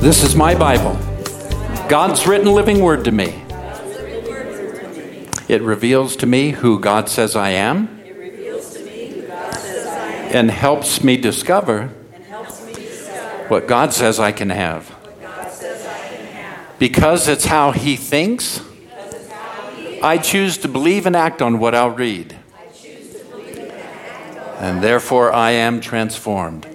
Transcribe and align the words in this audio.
This 0.00 0.24
is 0.24 0.34
my 0.34 0.54
Bible, 0.54 0.94
God's 1.90 2.26
written 2.26 2.50
living 2.54 2.80
word 2.80 3.04
to 3.04 3.12
me. 3.12 3.44
It 5.46 5.60
reveals 5.60 6.16
to 6.16 6.26
me 6.26 6.52
who 6.52 6.80
God 6.80 7.10
says 7.10 7.36
I 7.36 7.50
am 7.50 8.00
and 10.32 10.50
helps 10.50 11.04
me 11.04 11.18
discover 11.18 11.88
what 13.48 13.68
God 13.68 13.92
says 13.92 14.18
I 14.18 14.32
can 14.32 14.48
have. 14.48 14.90
Because 16.78 17.28
it's 17.28 17.44
how 17.44 17.72
He 17.72 17.96
thinks, 17.96 18.62
I 20.02 20.16
choose 20.16 20.56
to 20.58 20.68
believe 20.68 21.04
and 21.04 21.14
act 21.14 21.42
on 21.42 21.58
what 21.58 21.74
I'll 21.74 21.90
read. 21.90 22.38
And 24.60 24.82
therefore 24.82 25.30
I 25.30 25.50
am 25.50 25.82
transformed. 25.82 26.66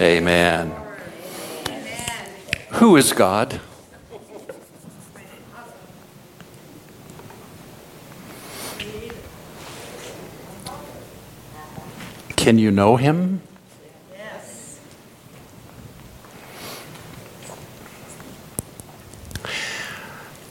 Amen. 0.00 0.79
Who 2.72 2.96
is 2.96 3.12
God? 3.12 3.60
Can 12.36 12.58
you 12.58 12.70
know 12.70 12.96
him? 12.96 13.42
Yes. 14.16 14.80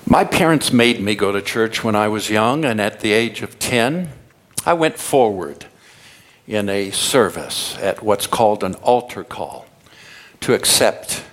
My 0.05 0.23
parents 0.23 0.71
made 0.71 1.01
me 1.01 1.15
go 1.15 1.31
to 1.31 1.41
church 1.41 1.83
when 1.83 1.95
I 1.95 2.07
was 2.07 2.29
young, 2.29 2.63
and 2.63 2.79
at 2.79 2.99
the 2.99 3.11
age 3.11 3.41
of 3.41 3.57
10, 3.57 4.11
I 4.65 4.73
went 4.73 4.99
forward 4.99 5.65
in 6.47 6.69
a 6.69 6.91
service 6.91 7.75
at 7.79 8.03
what's 8.03 8.27
called 8.27 8.63
an 8.63 8.75
altar 8.75 9.23
call 9.23 9.65
to 10.41 10.53
accept 10.53 11.23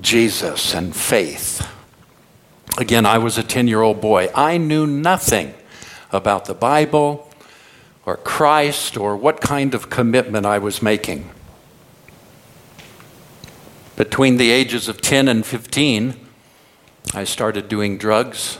Jesus 0.00 0.74
and 0.74 0.94
faith. 0.94 1.66
Again, 2.78 3.06
I 3.06 3.18
was 3.18 3.38
a 3.38 3.42
10 3.42 3.66
year 3.68 3.82
old 3.82 4.00
boy. 4.00 4.30
I 4.34 4.56
knew 4.56 4.86
nothing 4.86 5.54
about 6.12 6.44
the 6.44 6.54
Bible 6.54 7.28
or 8.06 8.16
Christ 8.16 8.96
or 8.96 9.16
what 9.16 9.40
kind 9.40 9.74
of 9.74 9.90
commitment 9.90 10.46
I 10.46 10.58
was 10.58 10.80
making. 10.80 11.30
Between 13.96 14.36
the 14.36 14.50
ages 14.50 14.88
of 14.88 15.00
10 15.00 15.26
and 15.26 15.44
15, 15.44 16.14
I 17.14 17.24
started 17.24 17.68
doing 17.68 17.98
drugs. 17.98 18.58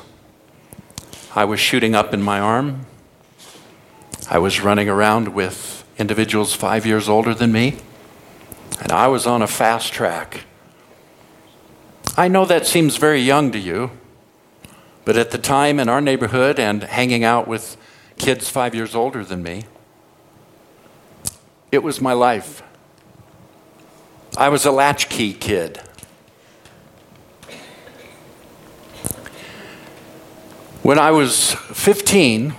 I 1.34 1.44
was 1.44 1.60
shooting 1.60 1.94
up 1.94 2.12
in 2.12 2.20
my 2.20 2.40
arm. 2.40 2.86
I 4.28 4.38
was 4.38 4.60
running 4.60 4.88
around 4.88 5.28
with 5.28 5.84
individuals 5.96 6.54
five 6.54 6.84
years 6.84 7.08
older 7.08 7.34
than 7.34 7.52
me, 7.52 7.76
and 8.80 8.90
I 8.90 9.06
was 9.06 9.26
on 9.26 9.42
a 9.42 9.46
fast 9.46 9.92
track. 9.92 10.44
I 12.18 12.26
know 12.26 12.44
that 12.46 12.66
seems 12.66 12.96
very 12.96 13.20
young 13.20 13.52
to 13.52 13.60
you, 13.60 13.92
but 15.04 15.16
at 15.16 15.30
the 15.30 15.38
time 15.38 15.78
in 15.78 15.88
our 15.88 16.00
neighborhood 16.00 16.58
and 16.58 16.82
hanging 16.82 17.22
out 17.22 17.46
with 17.46 17.76
kids 18.16 18.50
five 18.50 18.74
years 18.74 18.96
older 18.96 19.24
than 19.24 19.40
me, 19.40 19.66
it 21.70 21.84
was 21.84 22.00
my 22.00 22.14
life. 22.14 22.60
I 24.36 24.48
was 24.48 24.66
a 24.66 24.72
latchkey 24.72 25.32
kid. 25.32 25.80
When 30.82 30.98
I 30.98 31.12
was 31.12 31.52
15, 31.52 32.56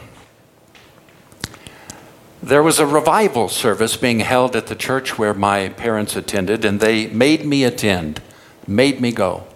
there 2.42 2.64
was 2.64 2.80
a 2.80 2.86
revival 2.86 3.50
service 3.50 3.98
being 3.98 4.22
held 4.22 4.56
at 4.56 4.68
the 4.68 4.76
church 4.76 5.18
where 5.18 5.34
my 5.34 5.68
parents 5.68 6.16
attended, 6.16 6.64
and 6.64 6.80
they 6.80 7.08
made 7.08 7.46
me 7.46 7.66
attend, 7.66 8.22
made 8.66 9.02
me 9.02 9.12
go. 9.12 9.48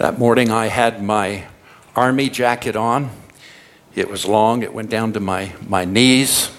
That 0.00 0.18
morning, 0.18 0.50
I 0.50 0.68
had 0.68 1.02
my 1.02 1.44
army 1.94 2.30
jacket 2.30 2.74
on. 2.74 3.10
It 3.94 4.08
was 4.08 4.24
long, 4.24 4.62
it 4.62 4.72
went 4.72 4.88
down 4.88 5.12
to 5.12 5.20
my, 5.20 5.52
my 5.68 5.84
knees, 5.84 6.50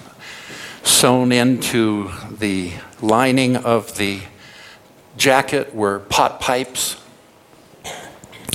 sewn 0.83 1.31
into 1.31 2.11
the 2.29 2.73
lining 3.01 3.55
of 3.55 3.97
the 3.97 4.21
jacket 5.17 5.73
were 5.73 6.01
pot 6.01 6.39
pipes. 6.39 7.01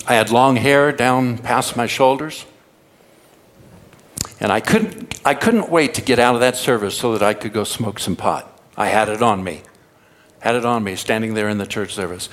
I 0.07 0.15
had 0.15 0.31
long 0.31 0.55
hair 0.55 0.93
down 0.93 1.39
past 1.39 1.77
my 1.77 1.89
shoulders. 1.89 2.47
And 4.39 4.53
I 4.53 4.61
couldn't, 4.61 5.21
I 5.25 5.35
couldn't 5.35 5.69
wait 5.69 5.95
to 5.95 6.01
get 6.01 6.21
out 6.21 6.37
of 6.37 6.41
that 6.43 6.55
service 6.55 6.97
so 6.97 7.11
that 7.11 7.25
I 7.25 7.35
could 7.35 7.53
go 7.53 7.65
smoke 7.65 7.99
some 7.99 8.15
pot. 8.15 8.57
I 8.77 8.87
had 8.87 9.09
it 9.09 9.21
on 9.21 9.43
me. 9.43 9.63
Had 10.39 10.55
it 10.55 10.65
on 10.65 10.85
me, 10.85 10.95
standing 10.95 11.35
there 11.35 11.49
in 11.49 11.59
the 11.59 11.67
church 11.67 11.93
service. 11.93 12.29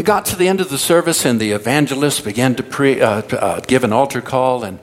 It 0.00 0.06
got 0.06 0.24
to 0.24 0.36
the 0.36 0.48
end 0.48 0.62
of 0.62 0.70
the 0.70 0.78
service, 0.78 1.26
and 1.26 1.38
the 1.38 1.50
evangelist 1.50 2.24
began 2.24 2.54
to, 2.54 2.62
pre, 2.62 3.02
uh, 3.02 3.20
to 3.20 3.44
uh, 3.44 3.60
give 3.60 3.84
an 3.84 3.92
altar 3.92 4.22
call 4.22 4.64
and 4.64 4.78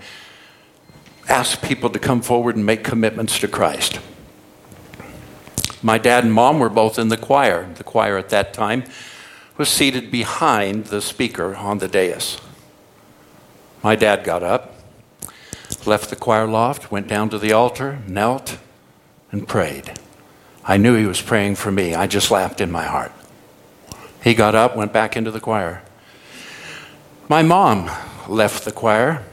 ask 1.27 1.59
people 1.59 1.89
to 1.89 1.97
come 1.97 2.21
forward 2.21 2.55
and 2.55 2.63
make 2.63 2.83
commitments 2.83 3.39
to 3.39 3.47
Christ. 3.47 3.99
My 5.81 5.97
dad 5.97 6.23
and 6.23 6.31
mom 6.31 6.59
were 6.59 6.69
both 6.69 6.99
in 6.99 7.07
the 7.07 7.17
choir. 7.17 7.67
The 7.73 7.83
choir 7.83 8.19
at 8.19 8.29
that 8.29 8.53
time 8.53 8.83
was 9.57 9.69
seated 9.69 10.11
behind 10.11 10.85
the 10.85 11.01
speaker 11.01 11.55
on 11.55 11.79
the 11.79 11.87
dais. 11.87 12.37
My 13.81 13.95
dad 13.95 14.23
got 14.23 14.43
up, 14.43 14.75
left 15.87 16.11
the 16.11 16.15
choir 16.15 16.45
loft, 16.45 16.91
went 16.91 17.07
down 17.07 17.31
to 17.31 17.39
the 17.39 17.53
altar, 17.53 18.03
knelt, 18.05 18.59
and 19.31 19.47
prayed. 19.47 19.93
I 20.63 20.77
knew 20.77 20.93
he 20.93 21.07
was 21.07 21.23
praying 21.23 21.55
for 21.55 21.71
me. 21.71 21.95
I 21.95 22.05
just 22.05 22.29
laughed 22.29 22.61
in 22.61 22.69
my 22.71 22.83
heart. 22.83 23.11
He 24.23 24.33
got 24.33 24.55
up, 24.55 24.75
went 24.75 24.93
back 24.93 25.15
into 25.15 25.31
the 25.31 25.39
choir. 25.39 25.81
My 27.29 27.43
mom 27.43 27.89
left 28.27 28.65
the 28.65 28.71
choir. 28.71 29.23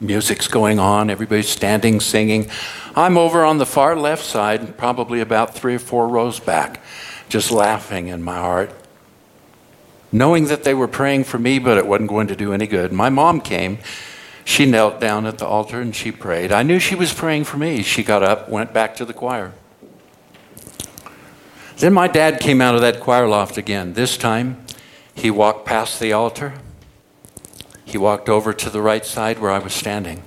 Music's 0.00 0.48
going 0.48 0.78
on, 0.78 1.08
everybody's 1.08 1.48
standing, 1.48 2.00
singing. 2.00 2.50
I'm 2.94 3.16
over 3.16 3.44
on 3.44 3.58
the 3.58 3.66
far 3.66 3.96
left 3.96 4.24
side, 4.24 4.76
probably 4.76 5.20
about 5.20 5.54
three 5.54 5.76
or 5.76 5.78
four 5.78 6.08
rows 6.08 6.38
back, 6.38 6.82
just 7.28 7.50
laughing 7.50 8.08
in 8.08 8.22
my 8.22 8.36
heart 8.36 8.70
knowing 10.12 10.46
that 10.46 10.64
they 10.64 10.74
were 10.74 10.88
praying 10.88 11.24
for 11.24 11.38
me, 11.38 11.58
but 11.58 11.76
it 11.76 11.86
wasn't 11.86 12.08
going 12.08 12.26
to 12.28 12.36
do 12.36 12.52
any 12.52 12.66
good. 12.66 12.92
My 12.92 13.10
mom 13.10 13.40
came. 13.40 13.78
She 14.44 14.64
knelt 14.64 15.00
down 15.00 15.26
at 15.26 15.38
the 15.38 15.46
altar 15.46 15.80
and 15.80 15.94
she 15.94 16.12
prayed. 16.12 16.52
I 16.52 16.62
knew 16.62 16.78
she 16.78 16.94
was 16.94 17.12
praying 17.12 17.44
for 17.44 17.56
me. 17.56 17.82
She 17.82 18.02
got 18.02 18.22
up, 18.22 18.48
went 18.48 18.72
back 18.72 18.96
to 18.96 19.04
the 19.04 19.12
choir. 19.12 19.52
Then 21.78 21.92
my 21.92 22.08
dad 22.08 22.40
came 22.40 22.60
out 22.60 22.74
of 22.74 22.80
that 22.80 23.00
choir 23.00 23.28
loft 23.28 23.56
again. 23.56 23.92
This 23.92 24.16
time, 24.16 24.64
he 25.14 25.30
walked 25.30 25.66
past 25.66 26.00
the 26.00 26.12
altar. 26.12 26.54
He 27.84 27.98
walked 27.98 28.28
over 28.28 28.52
to 28.52 28.70
the 28.70 28.82
right 28.82 29.04
side 29.04 29.38
where 29.38 29.50
I 29.50 29.58
was 29.58 29.74
standing. 29.74 30.22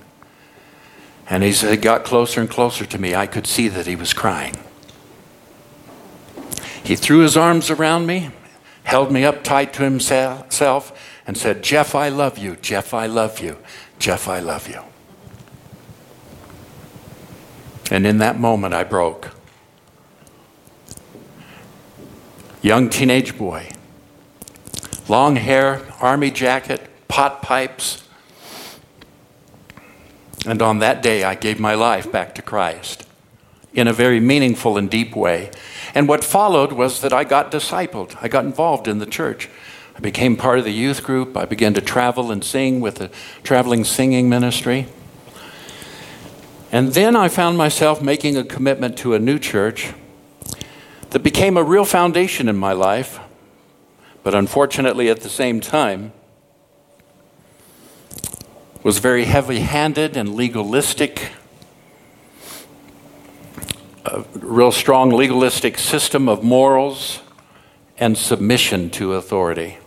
And 1.28 1.44
as 1.44 1.60
he 1.60 1.76
got 1.76 2.04
closer 2.04 2.40
and 2.40 2.50
closer 2.50 2.84
to 2.86 2.98
me, 2.98 3.14
I 3.14 3.26
could 3.26 3.46
see 3.46 3.68
that 3.68 3.86
he 3.86 3.96
was 3.96 4.12
crying. 4.12 4.56
He 6.82 6.96
threw 6.96 7.20
his 7.20 7.36
arms 7.36 7.70
around 7.70 8.06
me 8.06 8.30
held 8.90 9.12
me 9.12 9.24
up 9.24 9.44
tight 9.44 9.72
to 9.74 9.84
himself, 9.84 10.92
and 11.24 11.36
said, 11.36 11.62
Jeff, 11.62 11.94
I 11.94 12.08
love 12.08 12.38
you. 12.38 12.56
Jeff, 12.56 12.92
I 12.92 13.06
love 13.06 13.38
you. 13.38 13.56
Jeff, 14.00 14.26
I 14.26 14.40
love 14.40 14.68
you. 14.68 14.80
And 17.88 18.04
in 18.06 18.18
that 18.18 18.38
moment, 18.38 18.74
I 18.74 18.82
broke. 18.82 19.30
Young 22.62 22.90
teenage 22.90 23.38
boy, 23.38 23.70
long 25.08 25.36
hair, 25.36 25.80
army 25.98 26.30
jacket, 26.30 26.82
pot 27.08 27.40
pipes. 27.40 28.06
And 30.46 30.60
on 30.60 30.78
that 30.80 31.02
day, 31.02 31.24
I 31.24 31.34
gave 31.34 31.58
my 31.58 31.74
life 31.74 32.12
back 32.12 32.34
to 32.34 32.42
Christ 32.42 33.06
in 33.72 33.88
a 33.88 33.92
very 33.92 34.20
meaningful 34.20 34.76
and 34.76 34.90
deep 34.90 35.16
way. 35.16 35.50
And 35.94 36.06
what 36.06 36.22
followed 36.22 36.72
was 36.72 37.00
that 37.00 37.14
I 37.14 37.24
got 37.24 37.50
discipled. 37.50 38.16
I 38.20 38.28
got 38.28 38.44
involved 38.44 38.86
in 38.88 38.98
the 38.98 39.06
church. 39.06 39.48
I 39.96 40.00
became 40.00 40.36
part 40.36 40.58
of 40.58 40.64
the 40.66 40.72
youth 40.72 41.02
group. 41.02 41.36
I 41.38 41.46
began 41.46 41.72
to 41.74 41.80
travel 41.80 42.30
and 42.30 42.44
sing 42.44 42.80
with 42.80 42.96
the 42.96 43.10
traveling 43.42 43.84
singing 43.84 44.28
ministry. 44.28 44.86
And 46.70 46.92
then 46.92 47.16
I 47.16 47.28
found 47.28 47.56
myself 47.56 48.02
making 48.02 48.36
a 48.36 48.44
commitment 48.44 48.98
to 48.98 49.14
a 49.14 49.18
new 49.18 49.38
church 49.38 49.94
that 51.10 51.22
became 51.22 51.56
a 51.56 51.62
real 51.62 51.84
foundation 51.84 52.48
in 52.48 52.56
my 52.56 52.72
life, 52.72 53.20
but 54.22 54.34
unfortunately 54.34 55.08
at 55.08 55.20
the 55.20 55.28
same 55.28 55.60
time 55.60 56.12
was 58.82 58.98
very 58.98 59.24
heavy 59.24 59.60
handed 59.60 60.16
and 60.16 60.34
legalistic 60.34 61.32
a 64.04 64.24
real 64.34 64.72
strong 64.72 65.10
legalistic 65.10 65.78
system 65.78 66.28
of 66.28 66.42
morals 66.42 67.20
and 67.98 68.16
submission 68.16 68.88
to 68.90 69.14
authority. 69.14 69.78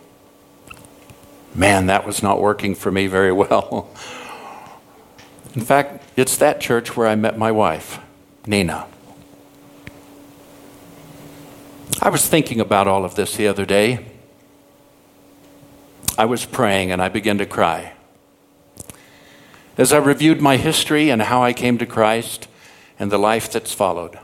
Man, 1.54 1.86
that 1.86 2.06
was 2.06 2.22
not 2.22 2.40
working 2.40 2.74
for 2.74 2.90
me 2.90 3.06
very 3.06 3.32
well. 3.32 3.90
In 5.54 5.60
fact, 5.60 6.04
it's 6.16 6.36
that 6.38 6.60
church 6.60 6.96
where 6.96 7.06
I 7.06 7.14
met 7.14 7.38
my 7.38 7.50
wife, 7.50 8.00
Nina. 8.46 8.86
I 12.02 12.08
was 12.08 12.26
thinking 12.26 12.60
about 12.60 12.88
all 12.88 13.04
of 13.04 13.14
this 13.14 13.36
the 13.36 13.46
other 13.46 13.64
day. 13.64 14.04
I 16.18 16.24
was 16.24 16.44
praying 16.44 16.90
and 16.90 17.00
I 17.00 17.08
began 17.08 17.38
to 17.38 17.46
cry. 17.46 17.92
As 19.76 19.92
I 19.92 19.98
reviewed 19.98 20.40
my 20.40 20.56
history 20.56 21.10
and 21.10 21.22
how 21.22 21.42
I 21.42 21.52
came 21.52 21.78
to 21.78 21.86
Christ 21.86 22.48
and 22.98 23.10
the 23.10 23.18
life 23.18 23.50
that's 23.50 23.72
followed, 23.72 24.18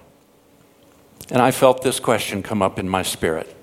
and 1.31 1.41
I 1.41 1.51
felt 1.51 1.83
this 1.83 2.01
question 2.01 2.43
come 2.43 2.63
up 2.63 2.79
in 2.79 2.89
my 2.89 3.03
spirit 3.03 3.55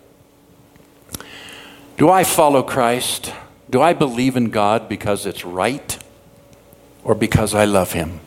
Do 1.97 2.09
I 2.09 2.23
follow 2.23 2.63
Christ? 2.63 3.33
Do 3.69 3.81
I 3.81 3.91
believe 3.93 4.37
in 4.37 4.49
God 4.49 4.87
because 4.87 5.25
it's 5.25 5.43
right 5.43 5.97
or 7.03 7.15
because 7.15 7.53
I 7.53 7.65
love 7.65 7.91
Him? 7.91 8.21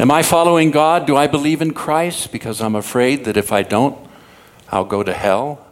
Am 0.00 0.10
I 0.10 0.22
following 0.22 0.70
God? 0.70 1.06
Do 1.06 1.14
I 1.14 1.26
believe 1.26 1.60
in 1.60 1.74
Christ 1.74 2.32
because 2.32 2.62
I'm 2.62 2.74
afraid 2.74 3.26
that 3.26 3.36
if 3.36 3.52
I 3.52 3.62
don't, 3.62 3.98
I'll 4.70 4.86
go 4.86 5.02
to 5.02 5.12
hell? 5.12 5.62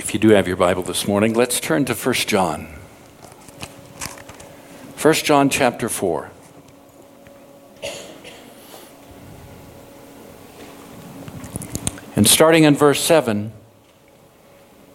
If 0.00 0.12
you 0.12 0.18
do 0.18 0.30
have 0.30 0.48
your 0.48 0.56
Bible 0.56 0.82
this 0.82 1.06
morning, 1.06 1.34
let's 1.34 1.60
turn 1.60 1.84
to 1.84 1.94
1 1.94 2.14
John. 2.14 2.66
1 5.00 5.14
John 5.14 5.50
chapter 5.50 5.88
4. 5.88 6.32
And 12.16 12.26
starting 12.26 12.64
in 12.64 12.74
verse 12.74 13.00
7, 13.00 13.52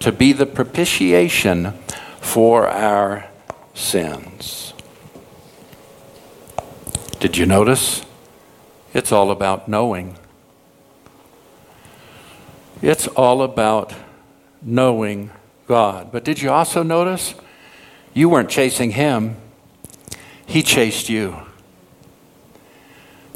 to 0.00 0.10
be 0.10 0.32
the 0.32 0.46
propitiation 0.46 1.72
for 2.20 2.66
our 2.68 3.26
sins. 3.74 4.72
Did 7.20 7.36
you 7.36 7.46
notice? 7.46 8.02
It's 8.92 9.12
all 9.12 9.30
about 9.30 9.68
knowing. 9.68 10.16
It's 12.82 13.06
all 13.08 13.42
about 13.42 13.92
knowing 14.62 15.30
God. 15.66 16.10
But 16.10 16.24
did 16.24 16.40
you 16.40 16.50
also 16.50 16.82
notice? 16.82 17.34
You 18.14 18.28
weren't 18.28 18.50
chasing 18.50 18.92
Him, 18.92 19.36
He 20.46 20.62
chased 20.62 21.08
you. 21.08 21.36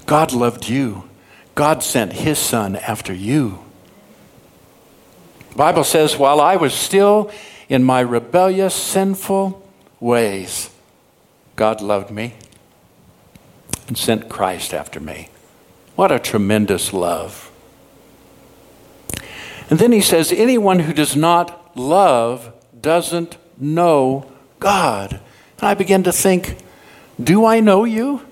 God 0.06 0.32
loved 0.32 0.69
you. 0.69 1.08
God 1.55 1.82
sent 1.82 2.12
His 2.12 2.38
Son 2.38 2.76
after 2.76 3.14
you. 3.14 3.63
The 5.54 5.58
Bible 5.58 5.84
says, 5.84 6.16
while 6.16 6.40
I 6.40 6.56
was 6.56 6.74
still 6.74 7.30
in 7.68 7.84
my 7.84 8.00
rebellious, 8.00 8.74
sinful 8.74 9.64
ways, 10.00 10.68
God 11.54 11.80
loved 11.80 12.10
me 12.10 12.34
and 13.86 13.96
sent 13.96 14.28
Christ 14.28 14.74
after 14.74 14.98
me. 14.98 15.28
What 15.94 16.10
a 16.10 16.18
tremendous 16.18 16.92
love. 16.92 17.52
And 19.70 19.78
then 19.78 19.92
he 19.92 20.00
says, 20.00 20.32
anyone 20.32 20.80
who 20.80 20.92
does 20.92 21.14
not 21.14 21.76
love 21.76 22.52
doesn't 22.80 23.36
know 23.56 24.28
God. 24.58 25.12
And 25.12 25.68
I 25.68 25.74
begin 25.74 26.02
to 26.02 26.12
think, 26.12 26.58
do 27.22 27.44
I 27.44 27.60
know 27.60 27.84
you? 27.84 28.26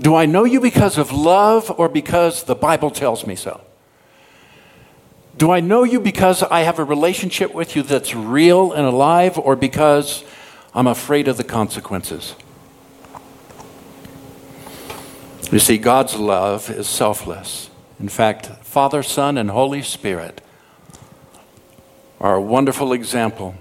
Do 0.00 0.16
I 0.16 0.26
know 0.26 0.42
you 0.42 0.60
because 0.60 0.98
of 0.98 1.12
love 1.12 1.72
or 1.78 1.88
because 1.88 2.42
the 2.42 2.56
Bible 2.56 2.90
tells 2.90 3.28
me 3.28 3.36
so? 3.36 3.60
Do 5.42 5.50
I 5.50 5.58
know 5.58 5.82
you 5.82 5.98
because 5.98 6.44
I 6.44 6.60
have 6.60 6.78
a 6.78 6.84
relationship 6.84 7.52
with 7.52 7.74
you 7.74 7.82
that's 7.82 8.14
real 8.14 8.70
and 8.70 8.86
alive 8.86 9.36
or 9.36 9.56
because 9.56 10.22
I'm 10.72 10.86
afraid 10.86 11.26
of 11.26 11.36
the 11.36 11.42
consequences? 11.42 12.36
You 15.50 15.58
see, 15.58 15.78
God's 15.78 16.14
love 16.14 16.70
is 16.70 16.86
selfless. 16.86 17.70
In 17.98 18.08
fact, 18.08 18.46
Father, 18.64 19.02
Son, 19.02 19.36
and 19.36 19.50
Holy 19.50 19.82
Spirit 19.82 20.40
are 22.20 22.36
a 22.36 22.40
wonderful 22.40 22.92
example 22.92 23.56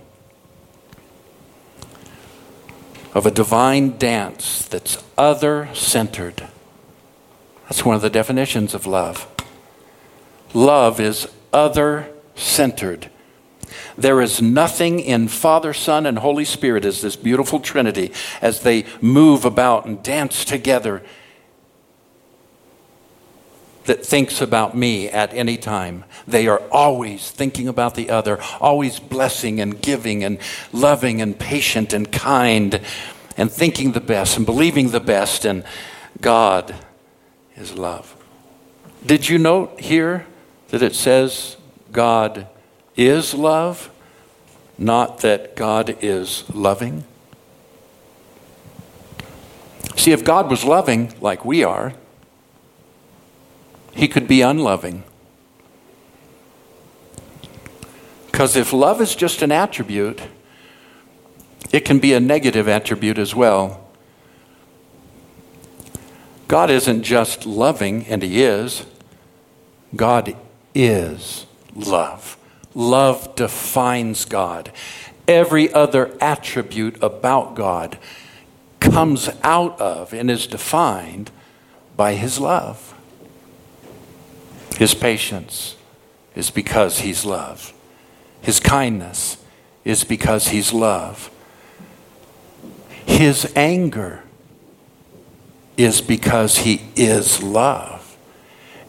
of 3.16 3.26
a 3.26 3.32
divine 3.32 3.98
dance 3.98 4.68
that's 4.68 5.04
other 5.18 5.68
centered. 5.74 6.48
That's 7.64 7.84
one 7.84 7.96
of 7.96 8.04
the 8.04 8.12
definitions 8.12 8.76
of 8.76 8.86
love. 8.86 9.28
Love 10.54 11.00
is 11.00 11.28
other 11.54 12.10
centered. 12.36 13.10
There 13.98 14.22
is 14.22 14.42
nothing 14.42 15.00
in 15.00 15.28
Father, 15.28 15.74
Son, 15.74 16.06
and 16.06 16.20
Holy 16.20 16.46
Spirit 16.46 16.86
as 16.86 17.02
this 17.02 17.16
beautiful 17.16 17.60
Trinity 17.60 18.12
as 18.42 18.62
they 18.62 18.86
move 19.02 19.46
about 19.46 19.86
and 19.86 20.02
dance 20.02 20.46
together 20.46 21.04
that 23.86 24.06
thinks 24.06 24.42
about 24.42 24.76
me 24.76 25.10
at 25.10 25.34
any 25.34 25.58
time. 25.58 26.04
They 26.28 26.48
are 26.48 26.62
always 26.72 27.32
thinking 27.32 27.68
about 27.68 27.96
the 27.96 28.10
other, 28.10 28.40
always 28.60 29.00
blessing 29.00 29.60
and 29.60 29.82
giving 29.82 30.24
and 30.24 30.38
loving 30.72 31.22
and 31.22 31.38
patient 31.38 31.94
and 31.94 32.12
kind 32.12 32.82
and 33.38 33.52
thinking 33.52 33.94
the 33.94 34.02
best 34.02 34.38
and 34.38 34.46
believing 34.46 34.90
the 34.90 35.00
best. 35.00 35.46
And 35.46 35.64
God 36.20 36.76
is 37.56 37.74
love. 37.74 38.16
Did 39.06 39.28
you 39.28 39.40
note 39.40 39.80
here 39.80 40.28
that 40.72 40.82
it 40.82 40.96
says 40.96 41.58
God 41.92 42.48
is 42.98 43.34
love, 43.34 43.90
not 44.78 45.20
that 45.20 45.56
God 45.56 45.96
is 46.02 46.44
loving? 46.54 47.04
See, 49.96 50.12
if 50.12 50.24
God 50.24 50.50
was 50.50 50.64
loving 50.64 51.14
like 51.22 51.46
we 51.46 51.64
are, 51.64 51.94
he 53.94 54.08
could 54.08 54.28
be 54.28 54.42
unloving. 54.42 55.04
Because 58.32 58.56
if 58.56 58.74
love 58.74 59.02
is 59.02 59.14
just 59.14 59.42
an 59.42 59.52
attribute, 59.52 60.22
it 61.72 61.82
can 61.82 62.00
be 62.00 62.14
a 62.14 62.20
negative 62.20 62.68
attribute 62.68 63.18
as 63.18 63.36
well. 63.36 63.90
God 66.48 66.70
isn't 66.70 67.04
just 67.04 67.46
loving, 67.46 68.06
and 68.08 68.22
He 68.24 68.44
is. 68.44 68.86
God 69.96 70.36
is 70.74 71.46
love. 71.76 72.38
Love 72.74 73.36
defines 73.36 74.26
God. 74.26 74.72
Every 75.28 75.72
other 75.72 76.16
attribute 76.22 77.02
about 77.02 77.56
God 77.56 77.98
comes 78.80 79.30
out 79.44 79.80
of 79.80 80.14
and 80.14 80.30
is 80.32 80.48
defined 80.48 81.32
by 81.96 82.14
His 82.14 82.40
love. 82.40 82.94
His 84.78 84.94
patience 84.94 85.76
is 86.36 86.50
because 86.50 87.00
He's 87.00 87.26
love. 87.26 87.74
His 88.42 88.60
kindness 88.60 89.38
is 89.84 90.04
because 90.04 90.50
He's 90.50 90.74
love. 90.74 91.30
His 93.06 93.52
anger 93.56 94.24
is 95.78 96.02
because 96.02 96.60
He 96.60 96.82
is 96.96 97.44
love. 97.44 98.01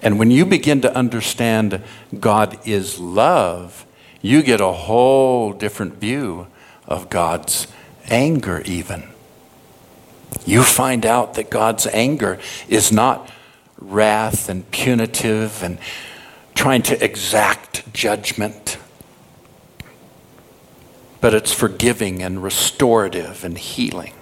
And 0.03 0.19
when 0.19 0.31
you 0.31 0.45
begin 0.45 0.81
to 0.81 0.95
understand 0.95 1.81
God 2.19 2.59
is 2.67 2.99
love, 2.99 3.87
you 4.21 4.43
get 4.43 4.61
a 4.61 4.73
whole 4.73 5.53
different 5.53 5.95
view 5.95 6.49
of 6.87 7.09
God's 7.09 7.69
anger, 8.09 8.63
even. 8.65 9.05
You 10.45 10.63
find 10.65 11.07
out 11.07 11.35
that 11.35 11.51
God's 11.51 11.87
anger 11.87 12.39
is 12.69 12.91
not 12.91 13.31
wrath 13.79 14.49
and 14.49 14.69
punitive 14.71 15.63
and 15.63 15.79
trying 16.55 16.83
to 16.83 17.05
exact 17.05 17.93
judgment, 17.93 18.79
but 21.21 21.35
it's 21.35 21.53
forgiving 21.53 22.23
and 22.23 22.43
restorative 22.43 23.45
and 23.45 23.57
healing. 23.57 24.15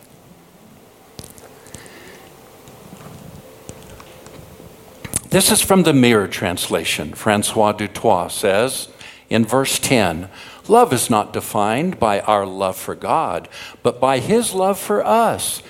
This 5.31 5.53
is 5.53 5.61
from 5.61 5.85
the 5.85 5.93
Mirror 5.93 6.27
translation. 6.27 7.13
Francois 7.13 7.71
du 7.71 7.87
Toit 7.87 8.33
says 8.33 8.89
in 9.29 9.45
verse 9.45 9.79
10 9.79 10.29
Love 10.67 10.93
is 10.93 11.09
not 11.09 11.33
defined 11.33 12.01
by 12.01 12.19
our 12.23 12.45
love 12.45 12.77
for 12.77 12.97
God, 12.97 13.49
but 13.85 14.01
by 14.01 14.19
His 14.19 14.55
love 14.55 14.77
for 14.77 15.07
us. 15.07 15.63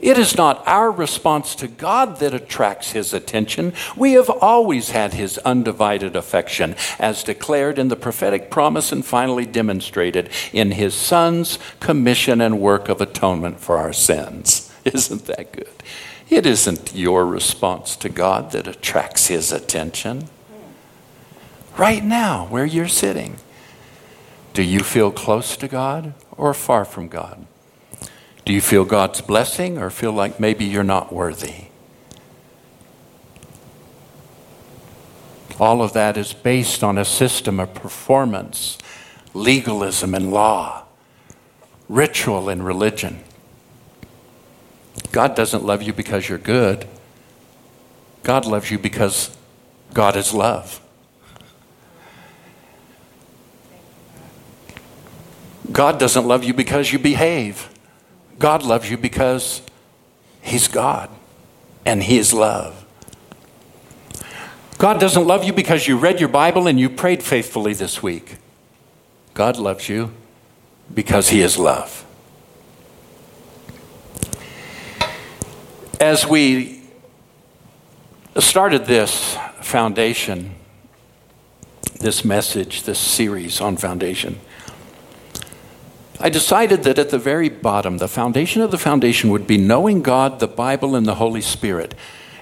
It 0.00 0.18
is 0.18 0.36
not 0.36 0.62
our 0.68 0.90
response 0.90 1.54
to 1.56 1.66
God 1.66 2.18
that 2.18 2.34
attracts 2.34 2.92
His 2.92 3.14
attention. 3.14 3.72
We 3.96 4.12
have 4.12 4.28
always 4.28 4.90
had 4.90 5.14
His 5.14 5.38
undivided 5.38 6.14
affection, 6.14 6.76
as 6.98 7.24
declared 7.24 7.78
in 7.78 7.88
the 7.88 7.96
prophetic 7.96 8.50
promise 8.50 8.92
and 8.92 9.04
finally 9.04 9.46
demonstrated 9.46 10.28
in 10.52 10.72
His 10.72 10.94
Son's 10.94 11.58
commission 11.80 12.42
and 12.42 12.60
work 12.60 12.90
of 12.90 13.00
atonement 13.00 13.60
for 13.60 13.78
our 13.78 13.94
sins. 13.94 14.70
Isn't 14.84 15.24
that 15.24 15.52
good? 15.52 15.72
It 16.28 16.44
isn't 16.44 16.94
your 16.94 17.24
response 17.24 17.96
to 17.96 18.08
God 18.08 18.50
that 18.52 18.66
attracts 18.66 19.28
His 19.28 19.52
attention. 19.52 20.28
Right 21.76 22.04
now, 22.04 22.46
where 22.46 22.64
you're 22.64 22.88
sitting, 22.88 23.36
do 24.52 24.62
you 24.62 24.80
feel 24.80 25.12
close 25.12 25.56
to 25.58 25.68
God 25.68 26.14
or 26.36 26.54
far 26.54 26.84
from 26.84 27.08
God? 27.08 27.46
Do 28.44 28.52
you 28.52 28.60
feel 28.60 28.84
God's 28.84 29.20
blessing 29.20 29.76
or 29.76 29.90
feel 29.90 30.12
like 30.12 30.40
maybe 30.40 30.64
you're 30.64 30.84
not 30.84 31.12
worthy? 31.12 31.66
All 35.58 35.82
of 35.82 35.92
that 35.94 36.16
is 36.16 36.32
based 36.32 36.84
on 36.84 36.98
a 36.98 37.04
system 37.04 37.58
of 37.58 37.74
performance, 37.74 38.78
legalism 39.32 40.14
and 40.14 40.30
law, 40.30 40.84
ritual 41.88 42.48
and 42.48 42.64
religion. 42.64 43.20
God 45.12 45.34
doesn't 45.34 45.64
love 45.64 45.82
you 45.82 45.92
because 45.92 46.28
you're 46.28 46.38
good. 46.38 46.86
God 48.22 48.44
loves 48.44 48.70
you 48.70 48.78
because 48.78 49.36
God 49.94 50.16
is 50.16 50.34
love. 50.34 50.80
God 55.72 55.98
doesn't 55.98 56.26
love 56.26 56.44
you 56.44 56.54
because 56.54 56.92
you 56.92 56.98
behave. 56.98 57.68
God 58.38 58.62
loves 58.62 58.90
you 58.90 58.96
because 58.96 59.62
He's 60.40 60.68
God 60.68 61.10
and 61.84 62.02
He 62.02 62.18
is 62.18 62.32
love. 62.32 62.84
God 64.78 65.00
doesn't 65.00 65.26
love 65.26 65.44
you 65.44 65.52
because 65.52 65.88
you 65.88 65.96
read 65.96 66.20
your 66.20 66.28
Bible 66.28 66.66
and 66.66 66.78
you 66.78 66.90
prayed 66.90 67.22
faithfully 67.22 67.72
this 67.72 68.02
week. 68.02 68.36
God 69.34 69.56
loves 69.56 69.88
you 69.88 70.12
because 70.94 71.30
He 71.30 71.40
is 71.40 71.58
love. 71.58 72.05
As 76.00 76.26
we 76.26 76.82
started 78.38 78.84
this 78.84 79.38
foundation, 79.62 80.54
this 82.00 82.22
message, 82.22 82.82
this 82.82 82.98
series 82.98 83.62
on 83.62 83.78
foundation, 83.78 84.38
I 86.20 86.28
decided 86.28 86.82
that 86.82 86.98
at 86.98 87.08
the 87.08 87.18
very 87.18 87.48
bottom, 87.48 87.96
the 87.96 88.08
foundation 88.08 88.60
of 88.60 88.70
the 88.70 88.78
foundation 88.78 89.30
would 89.30 89.46
be 89.46 89.56
knowing 89.56 90.02
God, 90.02 90.38
the 90.38 90.46
Bible, 90.46 90.94
and 90.96 91.06
the 91.06 91.14
Holy 91.14 91.40
Spirit. 91.40 91.94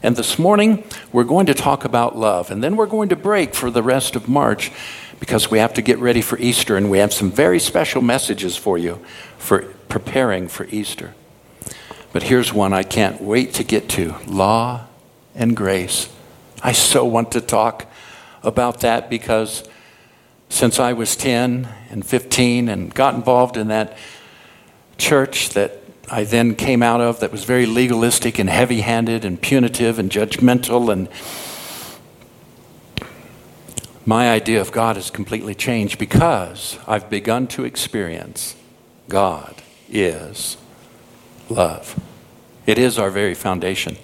And 0.03 0.17
this 0.17 0.37
morning, 0.37 0.83
we're 1.13 1.23
going 1.23 1.47
to 1.47 1.55
talk 1.55 1.85
about 1.85 2.19
love. 2.19 2.51
And 2.51 2.63
then 2.63 2.75
we're 2.75 2.87
going 2.87 3.11
to 3.11 3.17
break 3.17 3.55
for 3.55 3.71
the 3.71 3.85
rest 3.85 4.17
of 4.17 4.29
March 4.29 4.73
because 5.21 5.49
we 5.49 5.61
have 5.61 5.75
to 5.75 5.83
get 5.83 6.01
ready 6.01 6.23
for 6.23 6.37
Easter. 6.39 6.77
And 6.77 6.91
we 6.91 6.99
have 6.99 7.13
some 7.13 7.31
very 7.31 7.61
special 7.61 8.03
messages 8.03 8.57
for 8.57 8.79
you 8.79 9.01
for 9.39 9.63
preparing 9.89 10.49
for 10.49 10.67
Easter. 10.67 11.15
But 12.15 12.23
here's 12.23 12.55
one 12.55 12.73
I 12.73 12.85
can't 12.85 13.21
wait 13.21 13.55
to 13.55 13.65
get 13.65 13.89
to 13.89 14.15
law 14.25 14.87
and 15.35 15.57
grace. 15.57 16.09
I 16.63 16.71
so 16.71 17.05
want 17.05 17.33
to 17.33 17.41
talk 17.41 17.91
about 18.45 18.83
that 18.83 19.11
because 19.11 19.65
since 20.49 20.79
I 20.79 20.93
was 20.93 21.17
10 21.17 21.67
and 21.91 22.07
15 22.07 22.69
and 22.69 22.95
got 22.95 23.17
involved 23.17 23.57
in 23.57 23.67
that 23.67 23.99
church 24.97 25.49
that 25.51 25.81
I 26.09 26.23
then 26.23 26.55
came 26.55 26.85
out 26.85 27.01
of 27.01 27.19
that 27.19 27.33
was 27.33 27.43
very 27.43 27.67
legalistic 27.67 28.39
and 28.39 28.49
heavy 28.49 28.83
handed 28.83 29.25
and 29.25 29.43
punitive 29.43 29.99
and 29.99 30.09
judgmental. 30.09 30.93
And 30.93 31.09
my 34.07 34.31
idea 34.31 34.61
of 34.61 34.71
God 34.71 34.95
has 34.95 35.11
completely 35.11 35.57
changed 35.57 35.99
because 35.99 36.79
I've 36.87 37.11
begun 37.11 37.49
to 37.49 37.65
experience 37.65 38.55
God 39.09 39.63
is 39.91 40.59
love. 41.49 41.99
It 42.67 42.79
is 42.79 42.99
our 42.99 43.11
very 43.11 43.35
foundation. 43.35 43.97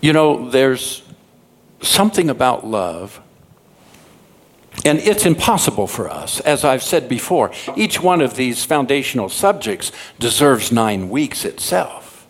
You 0.00 0.12
know, 0.12 0.50
there's 0.50 1.02
something 1.80 2.28
about 2.28 2.66
love, 2.66 3.20
and 4.84 4.98
it's 4.98 5.24
impossible 5.24 5.86
for 5.86 6.10
us. 6.10 6.40
As 6.40 6.64
I've 6.64 6.82
said 6.82 7.08
before, 7.08 7.50
each 7.74 8.02
one 8.02 8.20
of 8.20 8.36
these 8.36 8.64
foundational 8.64 9.28
subjects 9.28 9.92
deserves 10.18 10.70
nine 10.70 11.08
weeks 11.08 11.44
itself. 11.44 12.26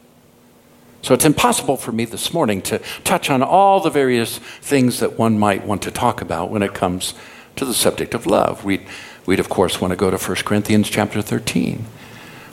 So 1.02 1.14
it's 1.14 1.24
impossible 1.24 1.76
for 1.76 1.92
me 1.92 2.04
this 2.04 2.32
morning 2.32 2.62
to 2.62 2.78
touch 3.02 3.28
on 3.28 3.42
all 3.42 3.80
the 3.80 3.90
various 3.90 4.38
things 4.38 5.00
that 5.00 5.18
one 5.18 5.38
might 5.38 5.66
want 5.66 5.82
to 5.82 5.90
talk 5.90 6.22
about 6.22 6.50
when 6.50 6.62
it 6.62 6.74
comes 6.74 7.14
to 7.56 7.64
the 7.64 7.74
subject 7.74 8.14
of 8.14 8.26
love. 8.26 8.64
We'd, 8.64 8.86
we'd 9.26 9.40
of 9.40 9.48
course 9.48 9.80
want 9.80 9.92
to 9.92 9.96
go 9.96 10.10
to 10.10 10.16
1 10.16 10.36
Corinthians 10.38 10.88
chapter 10.88 11.22
13. 11.22 11.84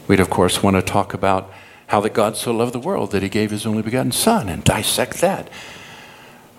We'd 0.07 0.19
of 0.19 0.29
course 0.29 0.61
want 0.61 0.75
to 0.75 0.81
talk 0.81 1.13
about 1.13 1.51
how 1.87 2.01
that 2.01 2.13
God 2.13 2.37
so 2.37 2.51
loved 2.51 2.73
the 2.73 2.79
world 2.79 3.11
that 3.11 3.23
he 3.23 3.29
gave 3.29 3.51
his 3.51 3.65
only 3.65 3.81
begotten 3.81 4.11
Son 4.11 4.49
and 4.49 4.63
dissect 4.63 5.21
that. 5.21 5.49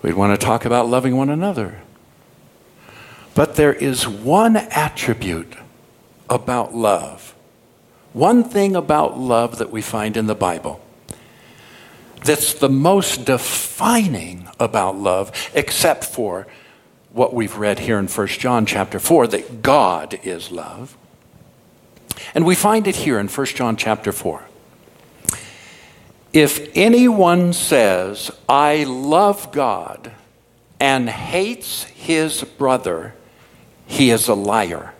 We'd 0.01 0.13
want 0.13 0.39
to 0.39 0.45
talk 0.45 0.65
about 0.65 0.89
loving 0.89 1.17
one 1.17 1.29
another. 1.29 1.81
But 3.35 3.55
there 3.55 3.73
is 3.73 4.07
one 4.07 4.55
attribute 4.55 5.55
about 6.29 6.75
love, 6.75 7.33
one 8.11 8.43
thing 8.43 8.75
about 8.75 9.17
love 9.17 9.57
that 9.57 9.71
we 9.71 9.81
find 9.81 10.15
in 10.17 10.27
the 10.27 10.35
Bible 10.35 10.83
that's 12.23 12.53
the 12.53 12.69
most 12.69 13.25
defining 13.25 14.47
about 14.59 14.95
love, 14.95 15.31
except 15.53 16.05
for 16.05 16.47
what 17.13 17.33
we've 17.33 17.55
read 17.57 17.79
here 17.79 17.97
in 17.99 18.07
1 18.07 18.27
John 18.27 18.65
chapter 18.65 18.99
4 18.99 19.27
that 19.27 19.61
God 19.61 20.19
is 20.23 20.51
love. 20.51 20.97
And 22.35 22.45
we 22.45 22.55
find 22.55 22.87
it 22.87 22.97
here 22.97 23.19
in 23.19 23.27
1 23.27 23.45
John 23.47 23.77
chapter 23.77 24.11
4. 24.11 24.43
If 26.33 26.75
anyone 26.75 27.53
says, 27.53 28.31
I 28.49 28.83
love 28.83 29.51
God, 29.51 30.11
and 30.83 31.09
hates 31.09 31.83
his 31.85 32.43
brother, 32.43 33.13
he 33.85 34.09
is 34.09 34.27
a 34.27 34.33
liar. 34.33 34.93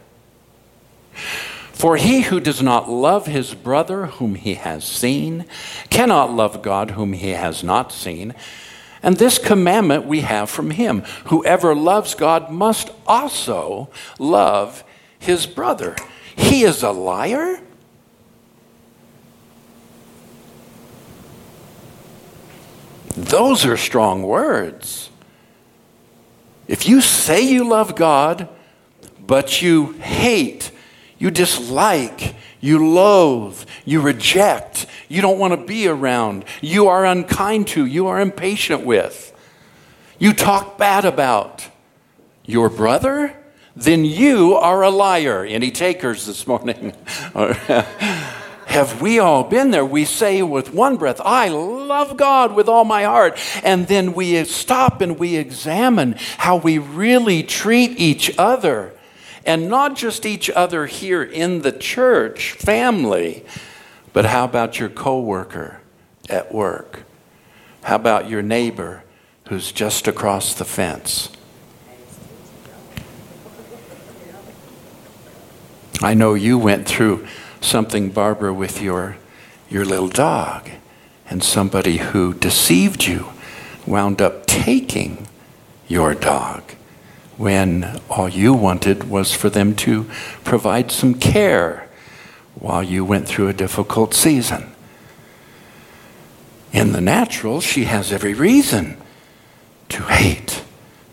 For 1.74 1.98
he 1.98 2.22
who 2.22 2.40
does 2.40 2.62
not 2.62 2.90
love 2.90 3.26
his 3.26 3.54
brother 3.54 4.06
whom 4.06 4.36
he 4.36 4.54
has 4.54 4.86
seen 4.86 5.46
cannot 5.90 6.32
love 6.32 6.62
God 6.62 6.92
whom 6.92 7.12
he 7.12 7.32
has 7.32 7.66
not 7.66 7.92
seen. 7.92 8.34
And 9.04 9.18
this 9.18 9.38
commandment 9.38 10.06
we 10.06 10.22
have 10.22 10.50
from 10.50 10.72
him 10.72 11.02
whoever 11.26 11.76
loves 11.76 12.16
God 12.16 12.50
must 12.50 12.90
also 13.06 13.90
love 14.18 14.86
his 15.20 15.46
brother. 15.46 15.96
He 16.36 16.64
is 16.64 16.82
a 16.82 16.92
liar? 16.92 17.60
Those 23.16 23.66
are 23.66 23.78
strong 23.78 24.24
words. 24.24 25.10
If 26.68 26.88
you 26.88 27.02
say 27.02 27.42
you 27.42 27.68
love 27.68 27.96
God, 27.96 28.48
but 29.20 29.62
you 29.62 29.94
hate, 29.94 30.72
you 31.20 31.30
dislike, 31.30 32.36
you 32.60 32.94
loathe, 32.94 33.64
you 33.86 34.02
reject, 34.02 34.86
you 35.14 35.22
don't 35.22 35.38
want 35.38 35.52
to 35.60 35.66
be 35.66 35.88
around, 35.88 36.44
you 36.62 36.88
are 36.88 37.06
unkind 37.06 37.68
to, 37.68 37.86
you 37.86 38.08
are 38.08 38.20
impatient 38.20 38.84
with, 38.84 39.32
you 40.18 40.34
talk 40.34 40.78
bad 40.78 41.06
about 41.06 41.68
your 42.46 42.70
brother, 42.70 43.36
then 43.76 44.06
you 44.06 44.54
are 44.56 44.84
a 44.84 44.90
liar. 44.90 45.46
Any 45.46 45.72
takers 45.72 46.26
this 46.26 46.46
morning? 46.48 46.94
have 48.74 49.02
we 49.02 49.20
all 49.20 49.44
been 49.44 49.70
there? 49.70 49.86
We 49.86 50.04
say 50.04 50.42
with 50.42 50.74
one 50.74 50.98
breath, 50.98 51.22
I 51.24 51.50
love 51.50 52.18
God 52.18 52.56
with 52.56 52.68
all 52.68 52.86
my 52.86 53.04
heart. 53.04 53.38
And 53.64 53.88
then 53.88 54.14
we 54.14 54.44
stop 54.46 55.00
and 55.00 55.20
we 55.20 55.36
examine 55.36 56.16
how 56.38 56.58
we 56.58 56.80
really 56.80 57.44
treat 57.44 58.00
each 58.00 58.34
other. 58.38 58.94
And 59.46 59.70
not 59.70 59.96
just 59.96 60.26
each 60.26 60.50
other 60.50 60.88
here 60.88 61.22
in 61.22 61.62
the 61.62 61.72
church 61.72 62.54
family, 62.54 63.46
but 64.14 64.26
how 64.26 64.46
about 64.46 64.80
your 64.80 64.90
coworker 64.90 65.82
at 66.30 66.54
work? 66.54 67.04
How 67.84 67.96
about 67.96 68.30
your 68.30 68.42
neighbor 68.42 69.04
who's 69.50 69.72
just 69.72 70.08
across 70.08 70.54
the 70.54 70.66
fence? 70.66 71.30
I 76.02 76.14
know 76.14 76.34
you 76.34 76.58
went 76.58 76.88
through 76.88 77.28
something, 77.62 78.10
Barbara, 78.10 78.54
with 78.54 78.82
your, 78.82 79.18
your 79.70 79.86
little 79.86 80.10
dog, 80.10 80.70
and 81.30 81.44
somebody 81.44 81.98
who 81.98 82.34
deceived 82.34 83.06
you 83.06 83.28
wound 83.88 84.22
up 84.22 84.46
taking 84.46 85.28
your 85.88 86.14
dog 86.14 86.64
when 87.38 88.00
all 88.10 88.30
you 88.30 88.54
wanted 88.54 89.10
was 89.10 89.34
for 89.34 89.50
them 89.50 89.76
to 89.76 90.06
provide 90.44 90.92
some 90.92 91.14
care 91.14 91.90
while 92.64 92.82
you 92.82 93.04
went 93.04 93.28
through 93.28 93.50
a 93.50 93.54
difficult 93.54 94.14
season. 94.14 94.74
In 96.72 96.94
the 96.94 97.02
natural, 97.02 97.60
she 97.60 97.84
has 97.84 98.14
every 98.14 98.34
reason 98.34 98.96
to 99.90 100.04
hate, 100.04 100.64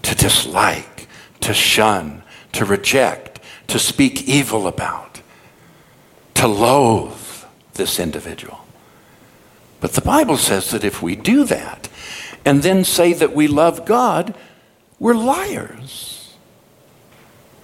to 0.03 0.15
dislike, 0.15 1.09
to 1.41 1.53
shun, 1.53 2.23
to 2.53 2.65
reject, 2.65 3.41
to 3.67 3.81
speak 3.81 4.29
evil 4.29 4.69
about, 4.69 5.23
to 6.35 6.47
loathe 6.47 7.45
this 7.75 7.99
individual. 7.99 8.61
But 9.81 9.95
the 9.95 10.03
Bible 10.03 10.37
says 10.37 10.71
that 10.71 10.85
if 10.85 11.03
we 11.03 11.17
do 11.17 11.43
that 11.47 11.89
and 12.45 12.63
then 12.63 12.85
say 12.85 13.13
that 13.13 13.35
we 13.35 13.49
love 13.49 13.85
God, 13.85 14.37
we're 15.01 15.15
liars. 15.15 16.20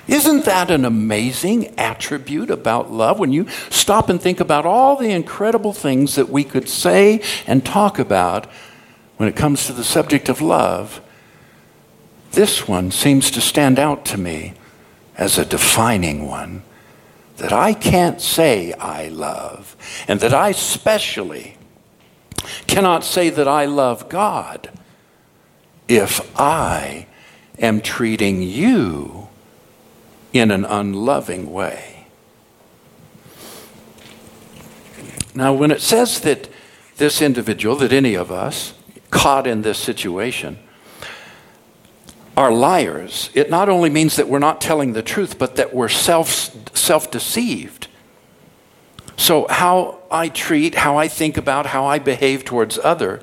Isn't 0.09 0.45
that 0.45 0.71
an 0.71 0.85
amazing 0.85 1.79
attribute 1.79 2.51
about 2.51 2.93
love? 2.93 3.19
When 3.19 3.33
you 3.33 3.49
stop 3.71 4.09
and 4.09 4.21
think 4.21 4.39
about 4.39 4.65
all 4.65 4.97
the 4.97 5.11
incredible 5.11 5.73
things 5.73 6.15
that 6.15 6.29
we 6.29 6.45
could 6.45 6.69
say 6.69 7.23
and 7.47 7.65
talk 7.65 7.99
about 7.99 8.47
when 9.17 9.29
it 9.29 9.37
comes 9.37 9.67
to 9.67 9.73
the 9.73 9.85
subject 9.85 10.29
of 10.29 10.41
love, 10.41 11.01
this 12.33 12.69
one 12.69 12.91
seems 12.91 13.31
to 13.33 13.41
stand 13.41 13.79
out 13.79 14.05
to 14.07 14.19
me 14.19 14.55
as 15.17 15.39
a 15.39 15.45
defining 15.45 16.27
one 16.27 16.63
that 17.39 17.53
I 17.53 17.75
can't 17.75 18.21
say 18.21 18.73
I 18.75 19.09
love, 19.09 19.77
and 20.09 20.21
that 20.21 20.33
I 20.33 20.53
specially 20.53 21.57
cannot 22.67 23.05
say 23.05 23.31
that 23.31 23.49
I 23.49 23.67
love 23.67 24.09
God 24.09 24.71
if 25.89 26.21
I 26.39 27.07
am 27.59 27.81
treating 27.81 28.43
you 28.43 29.25
in 30.33 30.50
an 30.50 30.64
unloving 30.64 31.52
way. 31.52 32.06
Now, 35.35 35.52
when 35.52 35.71
it 35.71 35.80
says 35.80 36.21
that 36.21 36.49
this 36.97 37.21
individual, 37.21 37.76
that 37.76 37.92
any 37.92 38.14
of 38.14 38.33
us 38.33 38.73
caught 39.11 39.47
in 39.47 39.62
this 39.62 39.78
situation, 39.78 40.59
are 42.37 42.52
liars, 42.52 43.30
it 43.35 43.49
not 43.50 43.68
only 43.68 43.88
means 43.88 44.16
that 44.16 44.28
we're 44.28 44.38
not 44.38 44.61
telling 44.61 44.92
the 44.92 45.02
truth, 45.02 45.38
but 45.38 45.56
that 45.56 45.75
we're 45.75 45.88
self 45.88 46.28
self 46.76 47.11
deceived. 47.11 47.88
So, 49.16 49.47
how 49.49 50.00
I 50.11 50.28
treat, 50.28 50.75
how 50.75 50.99
I 50.99 51.09
think 51.09 51.38
about, 51.38 51.66
how 51.66 51.87
I 51.87 51.99
behave 51.99 52.45
towards 52.45 52.78
other 52.78 53.23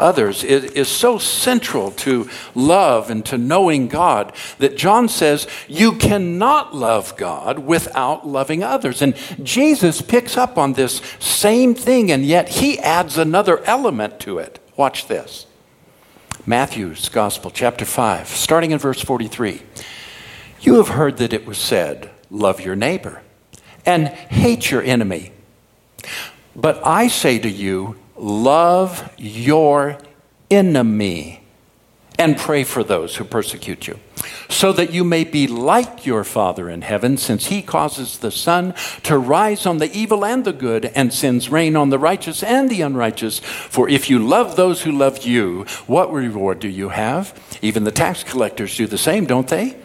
others 0.00 0.42
is, 0.42 0.64
is 0.72 0.88
so 0.88 1.18
central 1.18 1.90
to 1.92 2.28
love 2.54 3.10
and 3.10 3.24
to 3.26 3.38
knowing 3.38 3.88
God 3.88 4.32
that 4.58 4.76
John 4.76 5.08
says 5.08 5.46
you 5.68 5.96
cannot 5.96 6.74
love 6.74 7.16
God 7.16 7.60
without 7.60 8.26
loving 8.26 8.62
others. 8.62 9.02
And 9.02 9.14
Jesus 9.42 10.02
picks 10.02 10.36
up 10.36 10.58
on 10.58 10.72
this 10.72 11.02
same 11.18 11.74
thing, 11.74 12.10
and 12.10 12.24
yet 12.24 12.48
he 12.48 12.78
adds 12.78 13.18
another 13.18 13.62
element 13.64 14.18
to 14.20 14.38
it. 14.38 14.58
Watch 14.76 15.06
this 15.06 15.46
Matthew's 16.46 17.08
Gospel, 17.08 17.50
chapter 17.50 17.84
5, 17.84 18.28
starting 18.28 18.70
in 18.70 18.78
verse 18.78 19.00
43. 19.00 19.62
You 20.62 20.74
have 20.74 20.88
heard 20.88 21.18
that 21.18 21.32
it 21.32 21.46
was 21.46 21.58
said, 21.58 22.10
Love 22.30 22.60
your 22.60 22.76
neighbor 22.76 23.22
and 23.86 24.08
hate 24.08 24.70
your 24.70 24.82
enemy. 24.82 25.32
But 26.54 26.84
I 26.86 27.08
say 27.08 27.38
to 27.38 27.48
you, 27.48 27.96
Love 28.20 29.10
your 29.16 29.96
enemy 30.50 31.42
and 32.18 32.36
pray 32.36 32.62
for 32.64 32.84
those 32.84 33.16
who 33.16 33.24
persecute 33.24 33.86
you, 33.86 33.98
so 34.50 34.74
that 34.74 34.92
you 34.92 35.02
may 35.02 35.24
be 35.24 35.46
like 35.46 36.04
your 36.04 36.22
Father 36.22 36.68
in 36.68 36.82
heaven, 36.82 37.16
since 37.16 37.46
he 37.46 37.62
causes 37.62 38.18
the 38.18 38.30
sun 38.30 38.74
to 39.02 39.16
rise 39.16 39.64
on 39.64 39.78
the 39.78 39.90
evil 39.96 40.22
and 40.22 40.44
the 40.44 40.52
good, 40.52 40.84
and 40.94 41.14
sends 41.14 41.48
rain 41.48 41.74
on 41.76 41.88
the 41.88 41.98
righteous 41.98 42.42
and 42.42 42.68
the 42.68 42.82
unrighteous. 42.82 43.38
For 43.38 43.88
if 43.88 44.10
you 44.10 44.18
love 44.18 44.54
those 44.54 44.82
who 44.82 44.92
love 44.92 45.24
you, 45.24 45.64
what 45.86 46.12
reward 46.12 46.58
do 46.58 46.68
you 46.68 46.90
have? 46.90 47.32
Even 47.62 47.84
the 47.84 47.90
tax 47.90 48.22
collectors 48.22 48.76
do 48.76 48.86
the 48.86 48.98
same, 48.98 49.24
don't 49.24 49.48
they? 49.48 49.78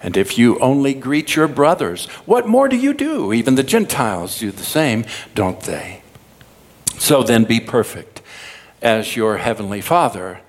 And 0.00 0.16
if 0.16 0.38
you 0.38 0.60
only 0.60 0.94
greet 0.94 1.34
your 1.34 1.48
brothers, 1.48 2.06
what 2.26 2.46
more 2.46 2.68
do 2.68 2.76
you 2.76 2.94
do? 2.94 3.32
Even 3.32 3.56
the 3.56 3.64
Gentiles 3.64 4.38
do 4.38 4.52
the 4.52 4.62
same, 4.62 5.04
don't 5.34 5.60
they? 5.62 6.01
So 7.02 7.24
then 7.24 7.42
be 7.42 7.58
perfect 7.58 8.22
as 8.80 9.16
your 9.16 9.38
heavenly 9.38 9.80
Father 9.80 10.40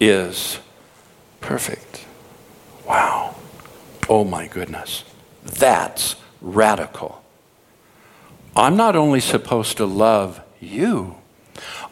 is 0.00 0.60
perfect. 1.42 2.06
Wow. 2.86 3.34
Oh 4.08 4.24
my 4.24 4.46
goodness. 4.46 5.04
That's 5.44 6.16
radical. 6.40 7.22
I'm 8.56 8.78
not 8.78 8.96
only 8.96 9.20
supposed 9.20 9.76
to 9.76 9.84
love 9.84 10.40
you, 10.58 11.16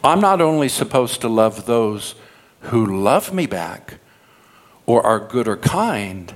I'm 0.03 0.23
not 0.23 0.41
only 0.41 0.71
supposed 0.71 1.21
to 1.21 1.29
love 1.29 1.67
those 1.67 2.15
who 2.61 3.03
love 3.03 3.35
me 3.35 3.45
back 3.45 3.99
or 4.87 5.05
are 5.05 5.21
good 5.21 5.47
or 5.47 5.59
kind, 5.59 6.35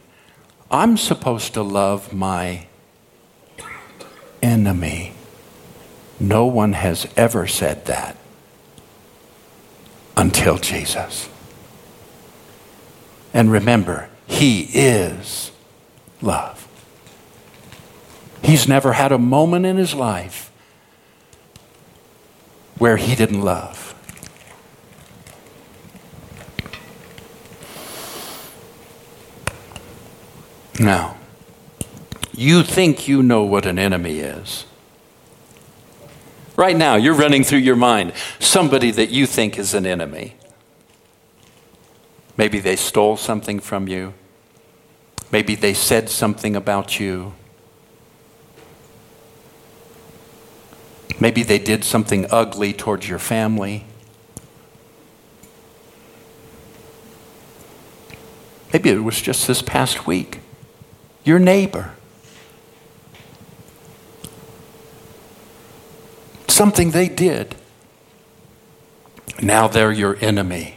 I'm 0.70 0.98
supposed 0.98 1.54
to 1.54 1.62
love 1.62 2.12
my 2.12 2.66
enemy. 4.42 5.14
No 6.20 6.44
one 6.44 6.74
has 6.74 7.08
ever 7.16 7.46
said 7.46 7.86
that 7.86 8.16
until 10.16 10.58
Jesus. 10.58 11.28
And 13.32 13.50
remember, 13.50 14.10
He 14.26 14.68
is 14.74 15.50
love. 16.20 16.68
He's 18.42 18.66
never 18.66 18.94
had 18.94 19.12
a 19.12 19.18
moment 19.18 19.66
in 19.66 19.76
his 19.76 19.94
life 19.94 20.50
where 22.78 22.96
he 22.96 23.14
didn't 23.14 23.42
love. 23.42 23.94
Now, 30.78 31.18
you 32.32 32.62
think 32.62 33.06
you 33.06 33.22
know 33.22 33.42
what 33.42 33.66
an 33.66 33.78
enemy 33.78 34.20
is. 34.20 34.64
Right 36.60 36.76
now, 36.76 36.96
you're 36.96 37.14
running 37.14 37.42
through 37.42 37.60
your 37.60 37.74
mind 37.74 38.12
somebody 38.38 38.90
that 38.90 39.08
you 39.08 39.24
think 39.26 39.58
is 39.58 39.72
an 39.72 39.86
enemy. 39.86 40.36
Maybe 42.36 42.58
they 42.60 42.76
stole 42.76 43.16
something 43.16 43.60
from 43.60 43.88
you. 43.88 44.12
Maybe 45.32 45.54
they 45.54 45.72
said 45.72 46.10
something 46.10 46.54
about 46.54 47.00
you. 47.00 47.32
Maybe 51.18 51.42
they 51.42 51.58
did 51.58 51.82
something 51.82 52.26
ugly 52.30 52.74
towards 52.74 53.08
your 53.08 53.18
family. 53.18 53.86
Maybe 58.70 58.90
it 58.90 59.02
was 59.02 59.18
just 59.18 59.46
this 59.46 59.62
past 59.62 60.06
week. 60.06 60.40
Your 61.24 61.38
neighbor. 61.38 61.94
Something 66.60 66.90
they 66.90 67.08
did. 67.08 67.54
Now 69.40 69.66
they're 69.66 69.90
your 69.90 70.18
enemy. 70.20 70.74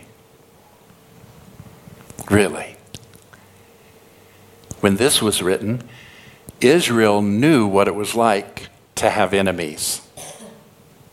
Really. 2.31 2.77
When 4.79 4.95
this 4.95 5.21
was 5.21 5.43
written, 5.43 5.83
Israel 6.61 7.21
knew 7.21 7.67
what 7.67 7.89
it 7.89 7.95
was 7.95 8.15
like 8.15 8.69
to 8.95 9.09
have 9.09 9.33
enemies. 9.33 9.99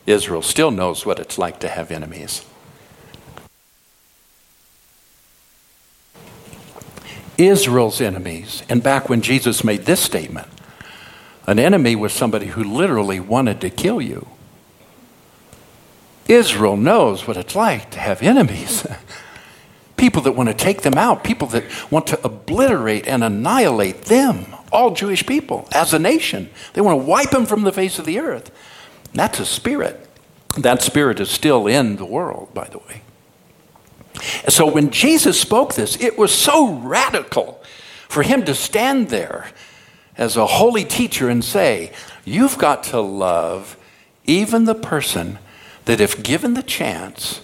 Israel 0.07 0.41
still 0.41 0.71
knows 0.71 1.05
what 1.05 1.19
it's 1.19 1.37
like 1.37 1.59
to 1.59 1.69
have 1.69 1.91
enemies. 1.91 2.45
Israel's 7.37 8.01
enemies, 8.01 8.63
and 8.69 8.85
back 8.85 9.09
when 9.09 9.21
Jesus 9.21 9.65
made 9.65 9.85
this 9.87 10.01
statement, 10.01 10.47
an 11.49 11.59
enemy 11.59 11.97
was 11.97 12.13
somebody 12.13 12.47
who 12.47 12.63
literally 12.63 13.19
wanted 13.19 13.61
to 13.63 13.69
kill 13.69 14.01
you. 14.01 14.29
Israel 16.31 16.77
knows 16.77 17.27
what 17.27 17.37
it's 17.37 17.57
like 17.57 17.91
to 17.91 17.99
have 17.99 18.23
enemies. 18.23 18.87
people 19.97 20.23
that 20.23 20.33
want 20.33 20.49
to 20.49 20.55
take 20.55 20.83
them 20.83 20.95
out, 20.95 21.23
people 21.23 21.49
that 21.49 21.65
want 21.91 22.07
to 22.07 22.25
obliterate 22.25 23.07
and 23.07 23.23
annihilate 23.23 24.03
them, 24.03 24.47
all 24.73 24.93
Jewish 24.93 25.27
people, 25.27 25.69
as 25.73 25.93
a 25.93 25.99
nation. 25.99 26.49
They 26.73 26.81
want 26.81 27.01
to 27.01 27.05
wipe 27.05 27.31
them 27.31 27.47
from 27.47 27.63
the 27.63 27.73
face 27.73 27.99
of 27.99 28.07
the 28.07 28.19
earth. 28.19 28.51
That's 29.13 29.41
a 29.41 29.45
spirit. 29.45 30.07
That 30.57 30.83
spirit 30.83 31.21
is 31.21 31.31
still 31.31 31.67
in 31.67 31.97
the 31.97 32.07
world, 32.07 32.55
by 32.55 32.69
the 32.69 32.79
way. 32.79 33.03
So 34.49 34.71
when 34.71 34.91
Jesus 34.91 35.41
spoke 35.41 35.75
this, 35.75 36.01
it 36.01 36.19
was 36.19 36.33
so 36.33 36.75
radical 36.75 37.63
for 38.09 38.23
him 38.23 38.45
to 38.45 38.55
stand 38.55 39.09
there 39.09 39.51
as 40.17 40.37
a 40.37 40.47
holy 40.47 40.85
teacher 40.85 41.29
and 41.29 41.45
say, 41.45 41.93
You've 42.25 42.59
got 42.59 42.85
to 42.85 43.01
love 43.01 43.77
even 44.27 44.65
the 44.65 44.75
person 44.75 45.39
that 45.85 46.01
if 46.01 46.23
given 46.23 46.55
the 46.55 46.63
chance, 46.63 47.41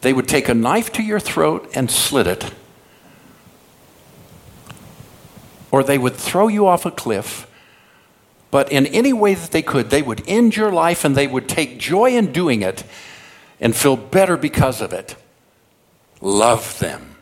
they 0.00 0.12
would 0.12 0.28
take 0.28 0.48
a 0.48 0.54
knife 0.54 0.92
to 0.92 1.02
your 1.02 1.20
throat 1.20 1.70
and 1.74 1.90
slit 1.90 2.26
it, 2.26 2.52
or 5.70 5.82
they 5.82 5.98
would 5.98 6.14
throw 6.14 6.48
you 6.48 6.66
off 6.66 6.84
a 6.84 6.90
cliff. 6.90 7.48
But 8.50 8.70
in 8.70 8.86
any 8.86 9.12
way 9.12 9.34
that 9.34 9.50
they 9.50 9.62
could, 9.62 9.88
they 9.90 10.02
would 10.02 10.22
end 10.28 10.54
your 10.56 10.70
life 10.70 11.04
and 11.04 11.16
they 11.16 11.26
would 11.26 11.48
take 11.48 11.78
joy 11.78 12.10
in 12.10 12.32
doing 12.32 12.60
it 12.60 12.84
and 13.60 13.74
feel 13.74 13.96
better 13.96 14.36
because 14.36 14.82
of 14.82 14.92
it. 14.92 15.16
Love 16.20 16.78
them. 16.78 17.16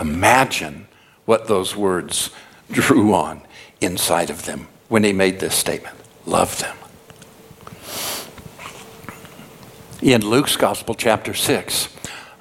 Imagine 0.00 0.88
what 1.26 1.46
those 1.48 1.76
words 1.76 2.30
drew 2.70 3.12
on 3.14 3.42
inside 3.80 4.30
of 4.30 4.46
them 4.46 4.68
when 4.88 5.04
he 5.04 5.12
made 5.12 5.40
this 5.40 5.54
statement. 5.54 5.96
Love 6.24 6.58
them. 6.58 6.76
In 10.02 10.20
Luke's 10.26 10.56
Gospel, 10.56 10.94
chapter 10.94 11.32
6, 11.32 11.88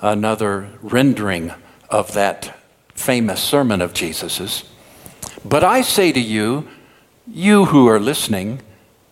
another 0.02 0.72
rendering 0.82 1.54
of 1.89 2.13
that 2.13 2.54
famous 2.94 3.41
sermon 3.41 3.82
of 3.82 3.94
Jesus's. 3.94 4.65
But 5.46 5.63
I 5.63 5.82
say 5.82 6.12
to 6.12 6.20
you, 6.20 6.68
you 7.26 7.65
who 7.65 7.88
are 7.88 8.00
listening, 8.00 8.62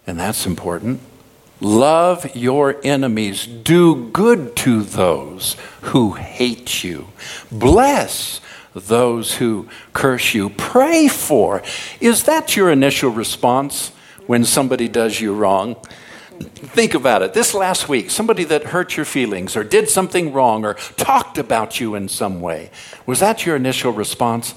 and 0.05 0.19
that's 0.19 0.45
important, 0.45 0.99
love 1.61 2.35
your 2.35 2.75
enemies, 2.83 3.47
do 3.47 4.09
good 4.09 4.57
to 4.57 4.83
those 4.83 5.55
who 5.81 6.11
hate 6.11 6.83
you, 6.83 7.07
bless 7.49 8.41
those 8.75 9.35
who 9.35 9.69
curse 9.93 10.33
you, 10.33 10.49
pray 10.49 11.07
for. 11.07 11.63
Is 12.01 12.23
that 12.23 12.57
your 12.57 12.69
initial 12.69 13.09
response 13.09 13.93
when 14.27 14.43
somebody 14.43 14.89
does 14.89 15.21
you 15.21 15.33
wrong? 15.33 15.77
Think 16.39 16.93
about 16.93 17.21
it. 17.21 17.33
This 17.33 17.53
last 17.53 17.87
week, 17.87 18.09
somebody 18.09 18.43
that 18.45 18.63
hurt 18.65 18.97
your 18.97 19.05
feelings 19.05 19.55
or 19.55 19.63
did 19.63 19.89
something 19.89 20.33
wrong 20.33 20.65
or 20.65 20.73
talked 20.97 21.37
about 21.37 21.79
you 21.79 21.95
in 21.95 22.07
some 22.07 22.41
way, 22.41 22.71
was 23.05 23.19
that 23.19 23.45
your 23.45 23.55
initial 23.55 23.91
response? 23.91 24.55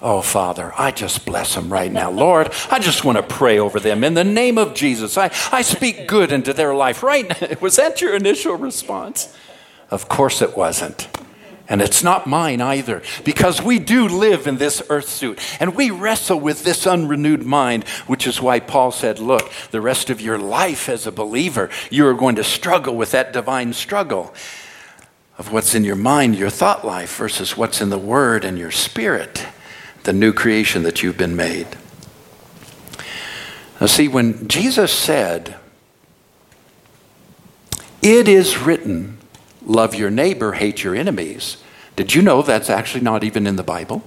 Oh, 0.00 0.20
Father, 0.20 0.72
I 0.78 0.92
just 0.92 1.26
bless 1.26 1.56
them 1.56 1.72
right 1.72 1.90
now. 1.90 2.10
Lord, 2.10 2.52
I 2.70 2.78
just 2.78 3.04
want 3.04 3.18
to 3.18 3.22
pray 3.22 3.58
over 3.58 3.80
them. 3.80 4.04
In 4.04 4.14
the 4.14 4.22
name 4.22 4.56
of 4.56 4.74
Jesus, 4.74 5.18
I, 5.18 5.32
I 5.50 5.62
speak 5.62 6.06
good 6.06 6.30
into 6.30 6.52
their 6.52 6.72
life 6.72 7.02
right 7.02 7.28
now. 7.28 7.48
Was 7.60 7.76
that 7.76 8.00
your 8.00 8.14
initial 8.14 8.54
response? 8.54 9.36
Of 9.90 10.08
course 10.08 10.42
it 10.42 10.56
wasn't. 10.56 11.08
And 11.70 11.82
it's 11.82 12.02
not 12.02 12.26
mine 12.26 12.62
either, 12.62 13.02
because 13.24 13.60
we 13.60 13.78
do 13.78 14.08
live 14.08 14.46
in 14.46 14.56
this 14.56 14.82
earth 14.88 15.08
suit 15.08 15.38
and 15.60 15.76
we 15.76 15.90
wrestle 15.90 16.40
with 16.40 16.64
this 16.64 16.86
unrenewed 16.86 17.44
mind, 17.44 17.84
which 18.06 18.26
is 18.26 18.40
why 18.40 18.58
Paul 18.58 18.90
said, 18.90 19.18
Look, 19.18 19.52
the 19.70 19.82
rest 19.82 20.08
of 20.08 20.18
your 20.18 20.38
life 20.38 20.88
as 20.88 21.06
a 21.06 21.12
believer, 21.12 21.68
you 21.90 22.06
are 22.06 22.14
going 22.14 22.36
to 22.36 22.44
struggle 22.44 22.96
with 22.96 23.10
that 23.10 23.34
divine 23.34 23.74
struggle 23.74 24.32
of 25.36 25.52
what's 25.52 25.74
in 25.74 25.84
your 25.84 25.94
mind, 25.96 26.36
your 26.36 26.48
thought 26.48 26.86
life, 26.86 27.14
versus 27.16 27.54
what's 27.54 27.82
in 27.82 27.90
the 27.90 27.98
Word 27.98 28.46
and 28.46 28.58
your 28.58 28.70
spirit, 28.70 29.46
the 30.04 30.12
new 30.14 30.32
creation 30.32 30.84
that 30.84 31.02
you've 31.02 31.18
been 31.18 31.36
made. 31.36 31.68
Now, 33.78 33.86
see, 33.88 34.08
when 34.08 34.48
Jesus 34.48 34.90
said, 34.90 35.56
It 38.00 38.26
is 38.26 38.56
written, 38.56 39.17
love 39.68 39.94
your 39.94 40.10
neighbor, 40.10 40.52
hate 40.52 40.82
your 40.82 40.96
enemies. 40.96 41.58
Did 41.94 42.14
you 42.14 42.22
know 42.22 42.42
that's 42.42 42.70
actually 42.70 43.02
not 43.02 43.22
even 43.22 43.46
in 43.46 43.56
the 43.56 43.62
Bible? 43.62 44.02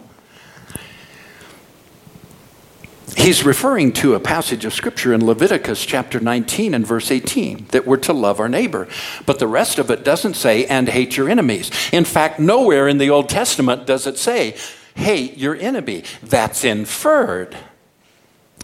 He's 3.15 3.45
referring 3.45 3.91
to 3.93 4.15
a 4.15 4.19
passage 4.19 4.65
of 4.65 4.73
scripture 4.73 5.13
in 5.13 5.25
Leviticus 5.25 5.85
chapter 5.85 6.19
19 6.19 6.73
and 6.73 6.87
verse 6.87 7.11
18 7.11 7.67
that 7.71 7.85
we're 7.85 7.97
to 7.97 8.13
love 8.13 8.39
our 8.39 8.49
neighbor. 8.49 8.87
But 9.25 9.37
the 9.37 9.47
rest 9.47 9.77
of 9.77 9.91
it 9.91 10.03
doesn't 10.03 10.35
say, 10.35 10.65
and 10.65 10.89
hate 10.89 11.17
your 11.17 11.29
enemies. 11.29 11.69
In 11.91 12.05
fact, 12.05 12.39
nowhere 12.39 12.87
in 12.87 12.97
the 12.97 13.09
Old 13.09 13.29
Testament 13.29 13.85
does 13.85 14.07
it 14.07 14.17
say, 14.17 14.57
hate 14.95 15.37
your 15.37 15.55
enemy. 15.55 16.03
That's 16.23 16.63
inferred. 16.63 17.55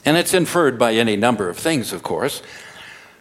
And 0.06 0.18
it's 0.18 0.34
inferred 0.34 0.80
by 0.80 0.94
any 0.94 1.18
number 1.18 1.50
of 1.50 1.58
things, 1.58 1.94
of 1.94 2.02
course 2.02 2.42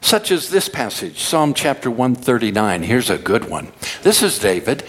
such 0.06 0.30
as 0.30 0.50
this 0.50 0.68
passage, 0.68 1.18
Psalm 1.18 1.52
chapter 1.52 1.90
139. 1.90 2.84
Here's 2.84 3.10
a 3.10 3.18
good 3.18 3.50
one. 3.50 3.72
This 4.02 4.22
is 4.22 4.38
David. 4.38 4.84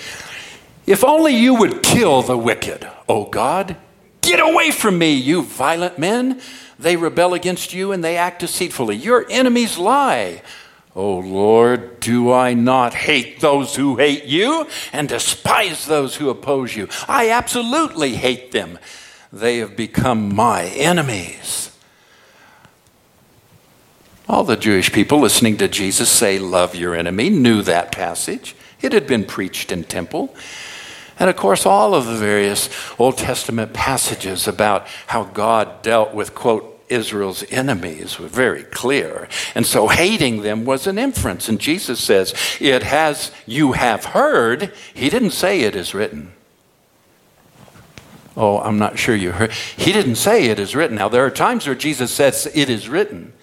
If 0.85 1.03
only 1.03 1.35
you 1.35 1.55
would 1.55 1.81
kill 1.81 2.21
the 2.21 2.37
wicked, 2.37 2.87
O 3.09 3.25
God. 3.25 3.77
Get 4.21 4.39
away 4.39 4.69
from 4.69 4.99
me, 4.99 5.15
you 5.15 5.41
violent 5.41 5.97
men. 5.97 6.39
They 6.77 6.97
rebel 6.97 7.33
against 7.33 7.73
you 7.73 7.91
and 7.91 8.03
they 8.03 8.15
act 8.15 8.41
deceitfully. 8.41 8.95
Your 8.95 9.25
enemies 9.27 9.79
lie. 9.79 10.43
O 10.95 11.17
Lord, 11.17 11.99
do 11.99 12.31
I 12.31 12.53
not 12.53 12.93
hate 12.93 13.39
those 13.39 13.75
who 13.75 13.95
hate 13.95 14.25
you 14.25 14.67
and 14.93 15.09
despise 15.09 15.87
those 15.87 16.17
who 16.17 16.29
oppose 16.29 16.75
you? 16.75 16.89
I 17.07 17.31
absolutely 17.31 18.15
hate 18.15 18.51
them. 18.51 18.77
They 19.33 19.57
have 19.57 19.75
become 19.75 20.35
my 20.35 20.65
enemies. 20.65 21.71
All 24.29 24.43
the 24.43 24.57
Jewish 24.57 24.91
people 24.91 25.19
listening 25.19 25.57
to 25.57 25.69
Jesus 25.69 26.09
say, 26.09 26.37
Love 26.37 26.75
your 26.75 26.95
enemy, 26.95 27.29
knew 27.29 27.61
that 27.61 27.91
passage. 27.91 28.55
It 28.81 28.91
had 28.91 29.07
been 29.07 29.23
preached 29.23 29.71
in 29.71 29.85
temple. 29.85 30.35
And 31.19 31.29
of 31.29 31.35
course, 31.35 31.65
all 31.65 31.95
of 31.95 32.05
the 32.05 32.15
various 32.15 32.69
Old 32.99 33.17
Testament 33.17 33.73
passages 33.73 34.47
about 34.47 34.85
how 35.07 35.23
God 35.23 35.81
dealt 35.81 36.13
with, 36.13 36.35
quote, 36.35 36.73
Israel's 36.89 37.43
enemies 37.51 38.19
were 38.19 38.27
very 38.27 38.63
clear. 38.63 39.27
And 39.55 39.65
so 39.65 39.87
hating 39.87 40.41
them 40.41 40.63
was 40.65 40.87
an 40.87 40.97
inference. 40.97 41.49
And 41.49 41.59
Jesus 41.59 42.01
says, 42.01 42.33
It 42.59 42.83
has, 42.83 43.31
you 43.45 43.73
have 43.73 44.05
heard. 44.05 44.73
He 44.93 45.09
didn't 45.09 45.31
say 45.31 45.61
it 45.61 45.75
is 45.75 45.93
written. 45.93 46.33
Oh, 48.35 48.59
I'm 48.59 48.77
not 48.77 48.99
sure 48.99 49.15
you 49.15 49.31
heard. 49.31 49.51
He 49.51 49.91
didn't 49.91 50.15
say 50.15 50.45
it 50.45 50.59
is 50.59 50.75
written. 50.75 50.97
Now, 50.97 51.09
there 51.09 51.25
are 51.25 51.31
times 51.31 51.65
where 51.65 51.75
Jesus 51.75 52.11
says 52.11 52.49
it 52.53 52.69
is 52.69 52.87
written. 52.87 53.33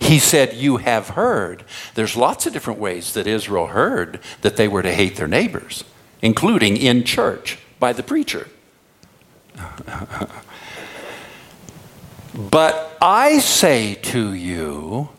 He 0.00 0.18
said, 0.18 0.54
You 0.54 0.78
have 0.78 1.10
heard. 1.10 1.64
There's 1.94 2.16
lots 2.16 2.46
of 2.46 2.52
different 2.52 2.80
ways 2.80 3.12
that 3.14 3.26
Israel 3.26 3.68
heard 3.68 4.18
that 4.40 4.56
they 4.56 4.66
were 4.66 4.82
to 4.82 4.92
hate 4.92 5.16
their 5.16 5.28
neighbors, 5.28 5.84
including 6.22 6.76
in 6.76 7.04
church 7.04 7.58
by 7.78 7.92
the 7.92 8.02
preacher. 8.02 8.48
but 12.34 12.96
I 13.00 13.38
say 13.38 13.94
to 13.94 14.32
you, 14.32 15.10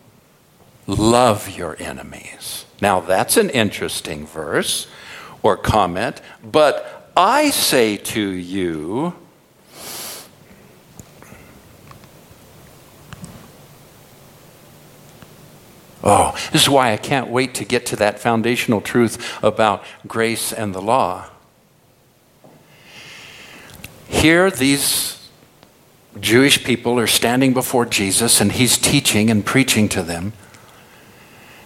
love 0.87 1.49
your 1.57 1.75
enemies. 1.79 2.65
Now, 2.81 2.99
that's 2.99 3.37
an 3.37 3.49
interesting 3.51 4.25
verse 4.25 4.87
or 5.43 5.57
comment, 5.57 6.21
but 6.43 7.11
I 7.15 7.49
say 7.51 7.97
to 7.97 8.21
you, 8.21 9.13
Oh, 16.03 16.35
this 16.51 16.63
is 16.63 16.69
why 16.69 16.93
I 16.93 16.97
can't 16.97 17.29
wait 17.29 17.53
to 17.55 17.65
get 17.65 17.85
to 17.87 17.95
that 17.97 18.19
foundational 18.19 18.81
truth 18.81 19.37
about 19.43 19.83
grace 20.07 20.51
and 20.51 20.73
the 20.73 20.81
law. 20.81 21.29
Here, 24.07 24.49
these 24.49 25.29
Jewish 26.19 26.63
people 26.63 26.99
are 26.99 27.07
standing 27.07 27.53
before 27.53 27.85
Jesus, 27.85 28.41
and 28.41 28.51
he's 28.51 28.77
teaching 28.77 29.29
and 29.29 29.45
preaching 29.45 29.87
to 29.89 30.03
them. 30.03 30.33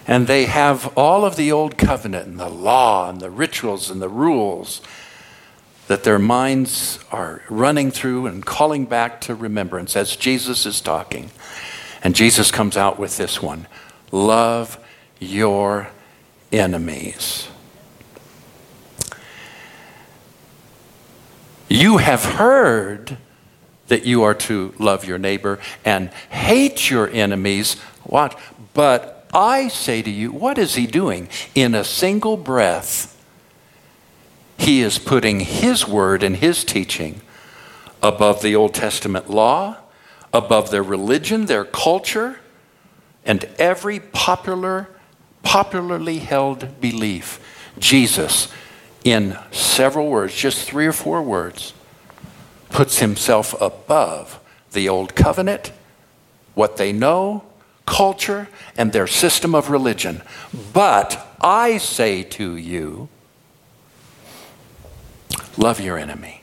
And 0.06 0.26
they 0.26 0.44
have 0.44 0.96
all 0.96 1.24
of 1.24 1.36
the 1.36 1.50
old 1.50 1.76
covenant 1.76 2.28
and 2.28 2.38
the 2.38 2.48
law 2.48 3.10
and 3.10 3.20
the 3.20 3.30
rituals 3.30 3.90
and 3.90 4.00
the 4.00 4.08
rules 4.08 4.80
that 5.88 6.04
their 6.04 6.18
minds 6.18 7.00
are 7.10 7.42
running 7.48 7.90
through 7.90 8.26
and 8.26 8.44
calling 8.44 8.86
back 8.86 9.20
to 9.22 9.34
remembrance 9.34 9.96
as 9.96 10.14
Jesus 10.14 10.66
is 10.66 10.80
talking. 10.80 11.30
And 12.02 12.14
Jesus 12.14 12.50
comes 12.50 12.76
out 12.76 12.98
with 12.98 13.16
this 13.16 13.42
one 13.42 13.66
love 14.12 14.78
your 15.18 15.88
enemies. 16.52 17.48
You 21.68 21.96
have 21.98 22.24
heard 22.24 23.16
that 23.88 24.04
you 24.04 24.22
are 24.22 24.34
to 24.34 24.74
love 24.78 25.04
your 25.04 25.18
neighbor 25.18 25.58
and 25.84 26.10
hate 26.30 26.90
your 26.90 27.08
enemies. 27.08 27.74
What? 28.04 28.38
But 28.74 29.28
I 29.32 29.68
say 29.68 30.02
to 30.02 30.10
you, 30.10 30.32
what 30.32 30.58
is 30.58 30.74
he 30.74 30.86
doing? 30.86 31.28
In 31.54 31.74
a 31.74 31.84
single 31.84 32.36
breath, 32.36 33.12
he 34.58 34.80
is 34.80 34.98
putting 34.98 35.40
his 35.40 35.86
word 35.86 36.22
and 36.22 36.36
his 36.36 36.64
teaching 36.64 37.20
above 38.02 38.42
the 38.42 38.54
Old 38.54 38.74
Testament 38.74 39.28
law, 39.28 39.76
above 40.32 40.70
their 40.70 40.82
religion, 40.82 41.46
their 41.46 41.64
culture, 41.64 42.38
and 43.26 43.44
every 43.58 44.00
popular, 44.00 44.88
popularly 45.42 46.18
held 46.18 46.80
belief. 46.80 47.40
Jesus, 47.78 48.48
in 49.04 49.36
several 49.50 50.08
words, 50.08 50.34
just 50.34 50.66
three 50.66 50.86
or 50.86 50.92
four 50.92 51.20
words, 51.20 51.74
puts 52.70 53.00
himself 53.00 53.60
above 53.60 54.40
the 54.72 54.88
old 54.88 55.14
covenant, 55.14 55.72
what 56.54 56.76
they 56.76 56.92
know, 56.92 57.44
culture, 57.84 58.48
and 58.76 58.92
their 58.92 59.06
system 59.06 59.54
of 59.54 59.70
religion. 59.70 60.22
But 60.72 61.26
I 61.40 61.78
say 61.78 62.22
to 62.22 62.56
you, 62.56 63.08
love 65.56 65.80
your 65.80 65.98
enemy. 65.98 66.42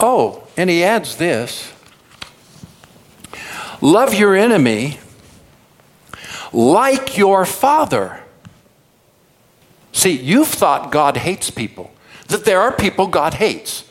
Oh, 0.00 0.46
and 0.56 0.68
he 0.68 0.84
adds 0.84 1.16
this 1.16 1.73
Love 3.84 4.14
your 4.14 4.34
enemy 4.34 4.98
like 6.54 7.18
your 7.18 7.44
father. 7.44 8.18
See, 9.92 10.12
you've 10.12 10.48
thought 10.48 10.90
God 10.90 11.18
hates 11.18 11.50
people, 11.50 11.92
that 12.28 12.46
there 12.46 12.62
are 12.62 12.72
people 12.72 13.06
God 13.08 13.34
hates. 13.34 13.84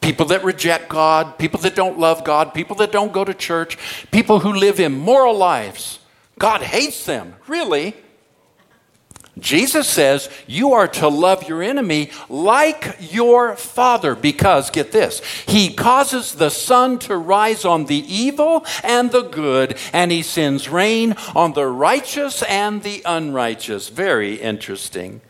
People 0.00 0.26
that 0.26 0.42
reject 0.42 0.88
God, 0.88 1.38
people 1.38 1.60
that 1.60 1.76
don't 1.76 2.00
love 2.00 2.24
God, 2.24 2.52
people 2.52 2.74
that 2.76 2.90
don't 2.90 3.12
go 3.12 3.24
to 3.24 3.32
church, 3.32 3.78
people 4.10 4.40
who 4.40 4.52
live 4.52 4.80
immoral 4.80 5.36
lives. 5.36 6.00
God 6.36 6.62
hates 6.62 7.06
them. 7.06 7.36
Really? 7.46 7.94
Jesus 9.38 9.86
says 9.86 10.30
you 10.46 10.72
are 10.72 10.88
to 10.88 11.08
love 11.08 11.46
your 11.46 11.62
enemy 11.62 12.10
like 12.30 12.96
your 13.00 13.54
father 13.54 14.14
because, 14.14 14.70
get 14.70 14.92
this, 14.92 15.20
he 15.46 15.74
causes 15.74 16.34
the 16.34 16.48
sun 16.48 16.98
to 17.00 17.16
rise 17.16 17.64
on 17.64 17.84
the 17.84 18.04
evil 18.12 18.64
and 18.82 19.10
the 19.10 19.22
good, 19.22 19.76
and 19.92 20.10
he 20.10 20.22
sends 20.22 20.70
rain 20.70 21.14
on 21.34 21.52
the 21.52 21.66
righteous 21.66 22.42
and 22.44 22.82
the 22.82 23.02
unrighteous. 23.04 23.90
Very 23.90 24.36
interesting. 24.36 25.20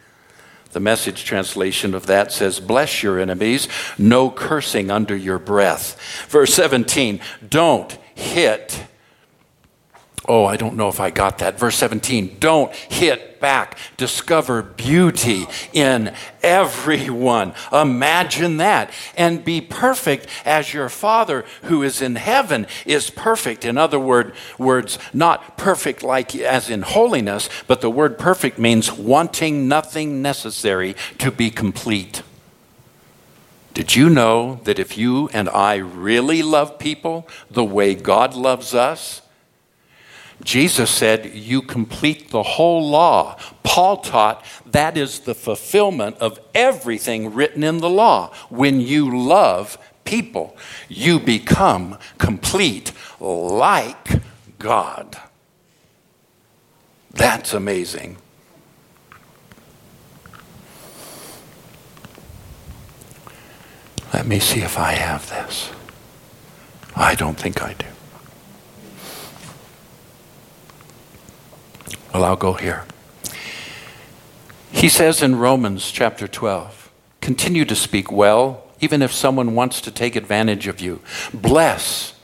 The 0.71 0.81
message 0.81 1.25
translation 1.25 1.95
of 1.95 2.07
that 2.07 2.31
says, 2.31 2.61
Bless 2.61 3.03
your 3.03 3.19
enemies, 3.19 3.66
no 3.99 4.31
cursing 4.31 4.90
under 4.90 5.16
your 5.16 5.38
breath. 5.38 5.99
Verse 6.29 6.55
17, 6.55 7.19
don't 7.49 7.92
hit 8.14 8.87
Oh, 10.28 10.44
I 10.44 10.56
don't 10.56 10.76
know 10.76 10.88
if 10.88 10.98
I 10.98 11.10
got 11.10 11.38
that. 11.38 11.58
Verse 11.58 11.76
17 11.76 12.36
don't 12.40 12.74
hit 12.74 13.40
back. 13.40 13.78
Discover 13.96 14.62
beauty 14.62 15.46
in 15.72 16.12
everyone. 16.42 17.54
Imagine 17.72 18.56
that. 18.56 18.90
And 19.16 19.44
be 19.44 19.60
perfect 19.60 20.26
as 20.44 20.74
your 20.74 20.88
Father 20.88 21.44
who 21.62 21.82
is 21.82 22.02
in 22.02 22.16
heaven 22.16 22.66
is 22.84 23.10
perfect. 23.10 23.64
In 23.64 23.78
other 23.78 24.00
word, 24.00 24.34
words, 24.58 24.98
not 25.12 25.56
perfect 25.56 26.02
like 26.02 26.34
as 26.34 26.68
in 26.70 26.82
holiness, 26.82 27.48
but 27.66 27.80
the 27.80 27.90
word 27.90 28.18
perfect 28.18 28.58
means 28.58 28.92
wanting 28.92 29.68
nothing 29.68 30.22
necessary 30.22 30.96
to 31.18 31.30
be 31.30 31.50
complete. 31.50 32.22
Did 33.74 33.94
you 33.94 34.08
know 34.08 34.60
that 34.64 34.78
if 34.78 34.96
you 34.96 35.28
and 35.34 35.50
I 35.50 35.76
really 35.76 36.42
love 36.42 36.78
people 36.78 37.28
the 37.50 37.62
way 37.62 37.94
God 37.94 38.34
loves 38.34 38.74
us, 38.74 39.20
Jesus 40.42 40.90
said, 40.90 41.27
You 41.35 41.62
complete 41.62 42.31
the 42.31 42.42
whole 42.42 42.88
law. 42.88 43.38
Paul 43.62 43.99
taught 43.99 44.44
that 44.66 44.96
is 44.96 45.20
the 45.20 45.35
fulfillment 45.35 46.16
of 46.18 46.38
everything 46.55 47.35
written 47.35 47.64
in 47.64 47.79
the 47.79 47.90
law. 47.90 48.33
When 48.49 48.81
you 48.81 49.27
love 49.27 49.79
people, 50.05 50.57
you 50.88 51.18
become 51.18 51.99
complete 52.18 52.92
like 53.20 54.20
God. 54.59 55.18
That's 57.12 57.55
amazing. 57.55 58.18
Let 64.12 64.27
me 64.27 64.38
see 64.38 64.61
if 64.61 64.79
I 64.79 64.92
have 64.92 65.29
this. 65.29 65.70
I 66.94 67.14
don't 67.14 67.38
think 67.38 67.62
I 67.62 67.75
do. 67.75 67.95
Well, 72.16 72.24
I'll 72.24 72.35
go 72.35 72.55
here. 72.55 72.87
He 74.72 74.88
says 74.88 75.20
in 75.20 75.37
Romans 75.37 75.90
chapter 75.90 76.26
12 76.26 76.90
continue 77.20 77.66
to 77.66 77.76
speak 77.76 78.11
well, 78.11 78.64
even 78.81 79.02
if 79.02 79.12
someone 79.12 79.55
wants 79.55 79.83
to 79.83 79.90
take 79.90 80.16
advantage 80.16 80.66
of 80.66 80.81
you. 80.81 81.02
Bless 81.35 82.15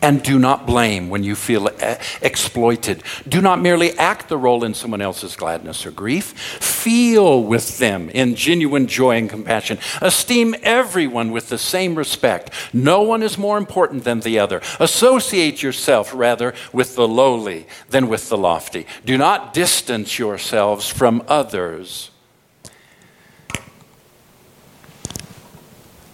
and 0.00 0.22
do 0.22 0.38
not 0.38 0.66
blame 0.66 1.10
when 1.10 1.24
you 1.24 1.34
feel 1.34 1.66
uh, 1.66 1.96
exploited. 2.22 3.02
Do 3.28 3.40
not 3.40 3.60
merely 3.60 3.92
act 3.98 4.28
the 4.28 4.38
role 4.38 4.64
in 4.64 4.74
someone 4.74 5.00
else's 5.00 5.34
gladness 5.34 5.84
or 5.84 5.90
grief. 5.90 6.26
Feel 6.32 7.42
with 7.42 7.78
them 7.78 8.08
in 8.10 8.36
genuine 8.36 8.86
joy 8.86 9.16
and 9.16 9.28
compassion. 9.28 9.78
Esteem 10.00 10.54
everyone 10.62 11.32
with 11.32 11.48
the 11.48 11.58
same 11.58 11.96
respect. 11.96 12.50
No 12.72 13.02
one 13.02 13.22
is 13.22 13.36
more 13.36 13.58
important 13.58 14.04
than 14.04 14.20
the 14.20 14.38
other. 14.38 14.62
Associate 14.78 15.60
yourself 15.62 16.12
rather 16.14 16.54
with 16.72 16.94
the 16.94 17.08
lowly 17.08 17.66
than 17.90 18.08
with 18.08 18.28
the 18.28 18.38
lofty. 18.38 18.86
Do 19.04 19.18
not 19.18 19.52
distance 19.52 20.18
yourselves 20.18 20.88
from 20.88 21.24
others. 21.26 22.10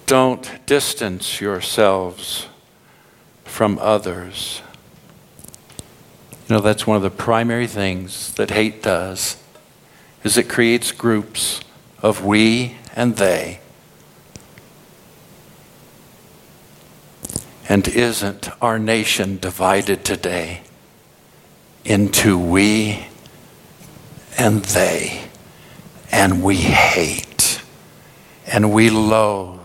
Don't 0.06 0.66
distance 0.66 1.40
yourselves 1.40 2.46
from 3.54 3.78
others. 3.78 4.62
You 6.48 6.56
know, 6.56 6.60
that's 6.60 6.88
one 6.88 6.96
of 6.96 7.04
the 7.04 7.08
primary 7.10 7.68
things 7.68 8.34
that 8.34 8.50
hate 8.50 8.82
does 8.82 9.36
is 10.24 10.36
it 10.36 10.48
creates 10.48 10.90
groups 10.90 11.60
of 12.02 12.24
we 12.24 12.76
and 12.96 13.14
they. 13.14 13.60
And 17.68 17.86
isn't 17.86 18.48
our 18.60 18.76
nation 18.76 19.38
divided 19.38 20.04
today 20.04 20.62
into 21.84 22.36
we 22.36 23.06
and 24.36 24.64
they? 24.64 25.28
And 26.10 26.42
we 26.42 26.56
hate 26.56 27.62
and 28.48 28.72
we 28.72 28.90
loathe 28.90 29.60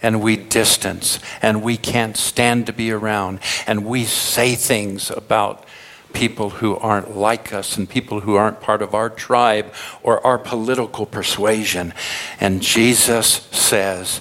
and 0.00 0.22
we 0.22 0.39
distance 0.50 1.18
and 1.40 1.62
we 1.62 1.76
can't 1.76 2.16
stand 2.16 2.66
to 2.66 2.72
be 2.72 2.90
around 2.90 3.40
and 3.66 3.86
we 3.86 4.04
say 4.04 4.54
things 4.54 5.10
about 5.10 5.64
people 6.12 6.50
who 6.50 6.76
aren't 6.76 7.16
like 7.16 7.52
us 7.52 7.76
and 7.76 7.88
people 7.88 8.20
who 8.20 8.34
aren't 8.34 8.60
part 8.60 8.82
of 8.82 8.94
our 8.94 9.08
tribe 9.08 9.72
or 10.02 10.24
our 10.26 10.38
political 10.38 11.06
persuasion. 11.06 11.94
And 12.40 12.62
Jesus 12.62 13.26
says, 13.52 14.20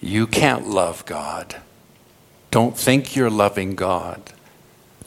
You 0.00 0.26
can't 0.26 0.68
love 0.68 1.04
God. 1.06 1.56
Don't 2.50 2.76
think 2.76 3.16
you're 3.16 3.30
loving 3.30 3.74
God 3.74 4.32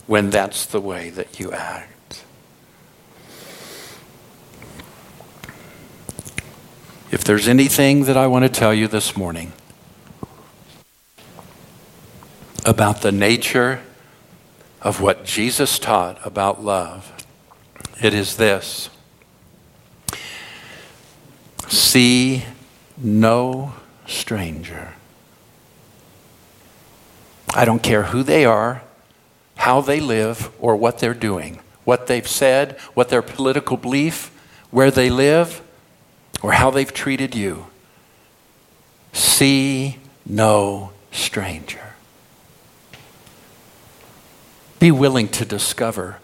when 0.08 0.30
that's 0.30 0.65
the 0.65 0.82
way 0.82 1.10
that 1.12 1.39
you 1.39 1.52
act. 1.52 2.24
If 7.12 7.24
there's 7.24 7.48
anything 7.48 8.06
that 8.06 8.18
I 8.18 8.28
want 8.28 8.44
to 8.44 8.50
tell 8.50 8.74
you 8.74 8.88
this 8.88 9.15
morning, 9.15 9.54
about 12.65 13.01
the 13.01 13.12
nature 13.12 13.82
of 14.82 14.99
what 14.99 15.23
Jesus 15.23 15.80
taught 15.80 16.19
about 16.25 16.63
love. 16.63 17.12
It 18.01 18.13
is 18.13 18.36
this 18.36 18.89
see 21.67 22.43
no 22.97 23.73
stranger. 24.06 24.93
I 27.54 27.65
don't 27.65 27.82
care 27.82 28.04
who 28.04 28.21
they 28.21 28.45
are, 28.45 28.84
how 29.56 29.82
they 29.82 29.99
live, 29.99 30.51
or 30.60 30.75
what 30.75 30.99
they're 30.99 31.13
doing, 31.13 31.60
what 31.84 32.08
they've 32.08 32.28
said, 32.28 32.78
what 32.93 33.10
their 33.10 33.21
political 33.21 33.78
belief, 33.78 34.32
where 34.71 34.91
they 34.91 35.10
live, 35.10 35.62
or 36.43 36.51
how 36.51 36.69
they've 36.69 36.93
treated 36.93 37.34
you. 37.34 37.67
See 39.13 39.97
no 40.25 40.91
stranger. 41.12 41.85
Be 44.80 44.92
willing 44.92 45.28
to 45.30 45.46
discover. 45.46 46.18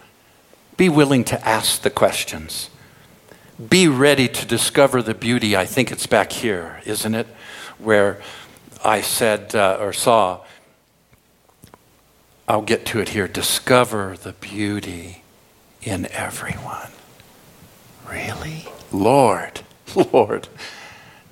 Be 0.77 0.89
willing 0.89 1.23
to 1.25 1.47
ask 1.47 1.81
the 1.81 1.89
questions. 1.89 2.69
Be 3.69 3.87
ready 3.87 4.27
to 4.27 4.45
discover 4.45 5.01
the 5.01 5.13
beauty. 5.13 5.55
I 5.55 5.65
think 5.65 5.91
it's 5.91 6.07
back 6.07 6.31
here, 6.31 6.81
isn't 6.85 7.13
it? 7.13 7.27
Where 7.77 8.21
I 8.83 9.01
said 9.01 9.55
uh, 9.55 9.77
or 9.79 9.93
saw, 9.93 10.41
I'll 12.47 12.63
get 12.63 12.85
to 12.87 12.99
it 12.99 13.09
here. 13.09 13.27
Discover 13.27 14.17
the 14.17 14.33
beauty 14.33 15.23
in 15.83 16.07
everyone. 16.11 16.91
Really? 18.09 18.65
Lord, 18.91 19.61
Lord, 20.11 20.47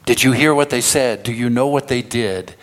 did 0.05 0.23
you 0.23 0.31
hear 0.31 0.53
what 0.53 0.69
they 0.69 0.81
said? 0.81 1.23
Do 1.23 1.33
you 1.33 1.49
know 1.49 1.67
what 1.67 1.87
they 1.87 2.01
did? 2.01 2.55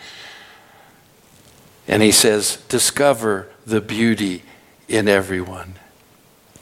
And 1.87 2.01
he 2.01 2.11
says, 2.11 2.57
discover 2.67 3.49
the 3.67 3.81
beauty 3.81 4.43
in 4.87 5.09
everyone. 5.09 5.73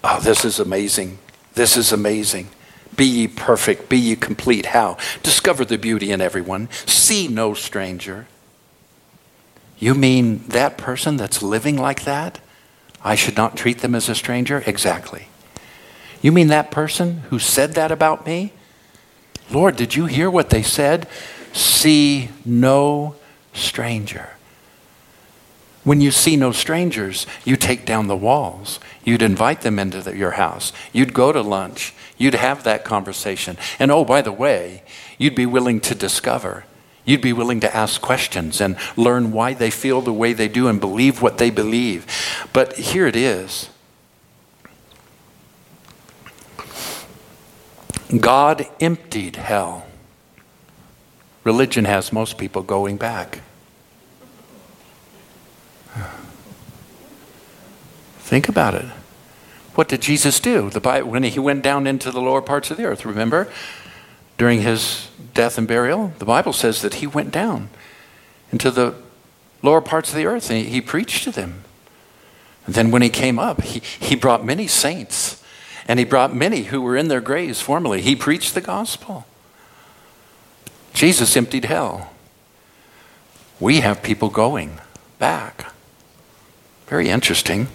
Oh, 0.03 0.19
this 0.19 0.43
is 0.43 0.59
amazing. 0.59 1.19
This 1.53 1.77
is 1.77 1.93
amazing. 1.93 2.49
Be 2.97 3.05
ye 3.05 3.27
perfect, 3.27 3.89
be 3.89 3.97
ye 3.97 4.15
complete. 4.15 4.67
How? 4.67 4.97
Discover 5.21 5.65
the 5.65 5.77
beauty 5.77 6.11
in 6.11 6.19
everyone. 6.19 6.67
See 6.87 7.27
no 7.27 7.53
stranger. 7.53 8.25
You 9.77 9.93
mean 9.93 10.47
that 10.47 10.77
person 10.79 11.15
that's 11.15 11.43
living 11.43 11.77
like 11.77 12.05
that? 12.05 12.39
I 13.03 13.13
should 13.13 13.37
not 13.37 13.55
treat 13.55 13.79
them 13.79 13.93
as 13.93 14.09
a 14.09 14.15
stranger? 14.15 14.63
Exactly. 14.65 15.27
You 16.23 16.31
mean 16.31 16.47
that 16.47 16.71
person 16.71 17.19
who 17.29 17.37
said 17.37 17.73
that 17.73 17.91
about 17.91 18.25
me? 18.25 18.51
Lord, 19.51 19.75
did 19.75 19.95
you 19.95 20.07
hear 20.07 20.31
what 20.31 20.49
they 20.49 20.63
said? 20.63 21.07
See 21.53 22.29
no 22.43 23.15
stranger. 23.53 24.34
When 25.85 26.01
you 26.01 26.09
see 26.09 26.35
no 26.35 26.51
strangers, 26.51 27.27
you 27.45 27.55
take 27.55 27.85
down 27.85 28.07
the 28.07 28.17
walls. 28.17 28.79
You'd 29.03 29.21
invite 29.21 29.61
them 29.61 29.77
into 29.77 30.01
the, 30.01 30.17
your 30.17 30.31
house. 30.31 30.73
You'd 30.91 31.13
go 31.13 31.31
to 31.31 31.41
lunch. 31.41 31.93
You'd 32.17 32.33
have 32.33 32.63
that 32.63 32.83
conversation. 32.83 33.55
And 33.77 33.91
oh, 33.91 34.03
by 34.03 34.23
the 34.23 34.31
way, 34.31 34.83
you'd 35.19 35.35
be 35.35 35.45
willing 35.45 35.79
to 35.81 35.93
discover. 35.93 36.65
You'd 37.05 37.21
be 37.21 37.33
willing 37.33 37.59
to 37.59 37.73
ask 37.73 38.01
questions 38.01 38.59
and 38.59 38.77
learn 38.97 39.31
why 39.31 39.53
they 39.53 39.69
feel 39.69 40.01
the 40.01 40.11
way 40.11 40.33
they 40.33 40.47
do 40.47 40.67
and 40.67 40.81
believe 40.81 41.21
what 41.21 41.37
they 41.37 41.51
believe. 41.51 42.07
But 42.51 42.73
here 42.77 43.05
it 43.05 43.15
is 43.15 43.69
God 48.19 48.67
emptied 48.79 49.35
hell. 49.35 49.85
Religion 51.43 51.85
has 51.85 52.11
most 52.11 52.39
people 52.39 52.63
going 52.63 52.97
back. 52.97 53.41
Think 58.25 58.49
about 58.49 58.73
it. 58.73 58.85
What 59.75 59.87
did 59.87 60.01
Jesus 60.01 60.39
do? 60.39 60.69
When 60.69 61.21
he 61.21 61.37
went 61.37 61.61
down 61.61 61.85
into 61.85 62.09
the 62.09 62.19
lower 62.19 62.41
parts 62.41 62.71
of 62.71 62.77
the 62.77 62.85
earth, 62.85 63.05
remember? 63.05 63.47
During 64.39 64.61
his 64.61 65.11
death 65.35 65.59
and 65.59 65.67
burial, 65.67 66.11
the 66.17 66.25
Bible 66.25 66.51
says 66.51 66.81
that 66.81 66.95
he 66.95 67.05
went 67.05 67.29
down 67.31 67.69
into 68.51 68.71
the 68.71 68.95
lower 69.61 69.79
parts 69.79 70.09
of 70.09 70.15
the 70.15 70.25
earth 70.25 70.49
and 70.49 70.57
he, 70.57 70.71
he 70.71 70.81
preached 70.81 71.23
to 71.25 71.31
them. 71.31 71.65
And 72.65 72.73
then 72.73 72.89
when 72.89 73.03
he 73.03 73.09
came 73.09 73.37
up, 73.37 73.61
he, 73.61 73.79
he 73.79 74.15
brought 74.15 74.43
many 74.43 74.65
saints 74.65 75.43
and 75.87 75.99
he 75.99 76.05
brought 76.05 76.35
many 76.35 76.63
who 76.63 76.81
were 76.81 76.97
in 76.97 77.09
their 77.09 77.21
graves 77.21 77.61
formerly. 77.61 78.01
He 78.01 78.15
preached 78.15 78.55
the 78.55 78.61
gospel. 78.61 79.27
Jesus 80.95 81.37
emptied 81.37 81.65
hell. 81.65 82.11
We 83.59 83.81
have 83.81 84.01
people 84.01 84.29
going 84.29 84.79
back. 85.19 85.71
Very 86.87 87.09
interesting. 87.09 87.67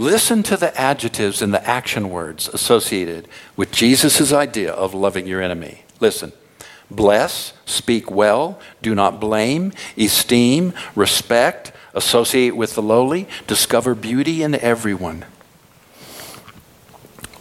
Listen 0.00 0.42
to 0.44 0.56
the 0.56 0.74
adjectives 0.80 1.42
and 1.42 1.52
the 1.52 1.68
action 1.68 2.08
words 2.08 2.48
associated 2.48 3.28
with 3.54 3.70
Jesus' 3.70 4.32
idea 4.32 4.72
of 4.72 4.94
loving 4.94 5.26
your 5.26 5.42
enemy. 5.42 5.82
Listen. 6.00 6.32
Bless, 6.90 7.52
speak 7.66 8.10
well, 8.10 8.58
do 8.80 8.94
not 8.94 9.20
blame, 9.20 9.74
esteem, 9.98 10.72
respect, 10.94 11.72
associate 11.92 12.56
with 12.56 12.76
the 12.76 12.80
lowly, 12.82 13.28
discover 13.46 13.94
beauty 13.94 14.42
in 14.42 14.54
everyone. 14.54 15.26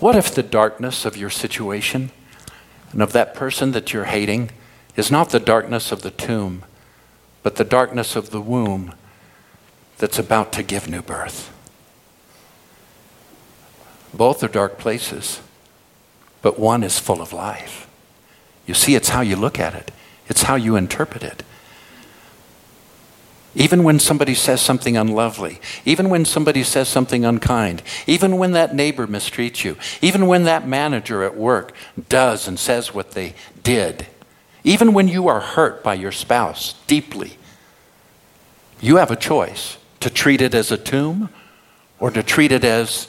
What 0.02 0.18
if 0.18 0.36
the 0.36 0.44
darkness 0.44 1.06
of 1.06 1.16
your 1.16 1.30
situation 1.30 2.12
and 2.92 3.02
of 3.02 3.14
that 3.14 3.34
person 3.34 3.72
that 3.72 3.94
you're 3.94 4.04
hating 4.04 4.52
is 4.98 5.10
not 5.10 5.30
the 5.30 5.40
darkness 5.40 5.94
of 5.94 6.02
the 6.02 6.12
tomb, 6.12 6.66
but 7.42 7.56
the 7.56 7.64
darkness 7.64 8.18
of 8.18 8.32
the 8.32 8.42
womb 8.42 8.94
that's 9.98 10.20
about 10.20 10.52
to 10.52 10.62
give 10.62 10.90
new 10.90 11.02
birth? 11.02 11.54
Both 14.14 14.44
are 14.44 14.48
dark 14.48 14.78
places, 14.78 15.42
but 16.42 16.60
one 16.60 16.84
is 16.84 17.00
full 17.00 17.22
of 17.22 17.34
life. 17.34 17.88
You 18.66 18.74
see, 18.74 18.96
it's 18.96 19.10
how 19.10 19.22
you 19.22 19.36
look 19.36 19.60
at 19.60 19.74
it, 19.74 19.92
it's 20.28 20.44
how 20.44 20.56
you 20.56 20.76
interpret 20.76 21.24
it. 21.24 21.44
Even 23.56 23.84
when 23.84 23.98
somebody 23.98 24.36
says 24.36 24.62
something 24.62 24.96
unlovely, 24.96 25.60
even 25.84 26.10
when 26.10 26.24
somebody 26.24 26.64
says 26.64 26.88
something 26.88 27.26
unkind, 27.26 27.82
even 28.06 28.38
when 28.38 28.52
that 28.52 28.76
neighbor 28.76 29.08
mistreats 29.08 29.64
you, 29.64 29.76
even 30.02 30.28
when 30.28 30.44
that 30.44 30.68
manager 30.68 31.24
at 31.24 31.36
work 31.36 31.74
does 32.10 32.48
and 32.48 32.60
says 32.60 32.94
what 32.94 33.12
they 33.12 33.34
did, 33.64 34.06
even 34.64 34.94
when 34.94 35.08
you 35.08 35.28
are 35.28 35.40
hurt 35.40 35.84
by 35.84 35.96
your 35.96 36.12
spouse 36.12 36.76
deeply, 36.86 37.38
you 38.80 38.98
have 38.98 39.10
a 39.10 39.16
choice 39.16 39.78
to 40.00 40.10
treat 40.10 40.42
it 40.42 40.54
as 40.54 40.72
a 40.72 40.78
tomb 40.78 41.30
or 42.00 42.12
to 42.12 42.22
treat 42.22 42.52
it 42.52 42.64
as 42.64 43.08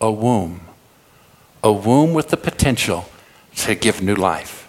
a 0.00 0.10
womb, 0.10 0.60
a 1.62 1.72
womb 1.72 2.12
with 2.12 2.28
the 2.28 2.36
potential 2.36 3.08
to 3.56 3.74
give 3.74 4.02
new 4.02 4.14
life. 4.14 4.68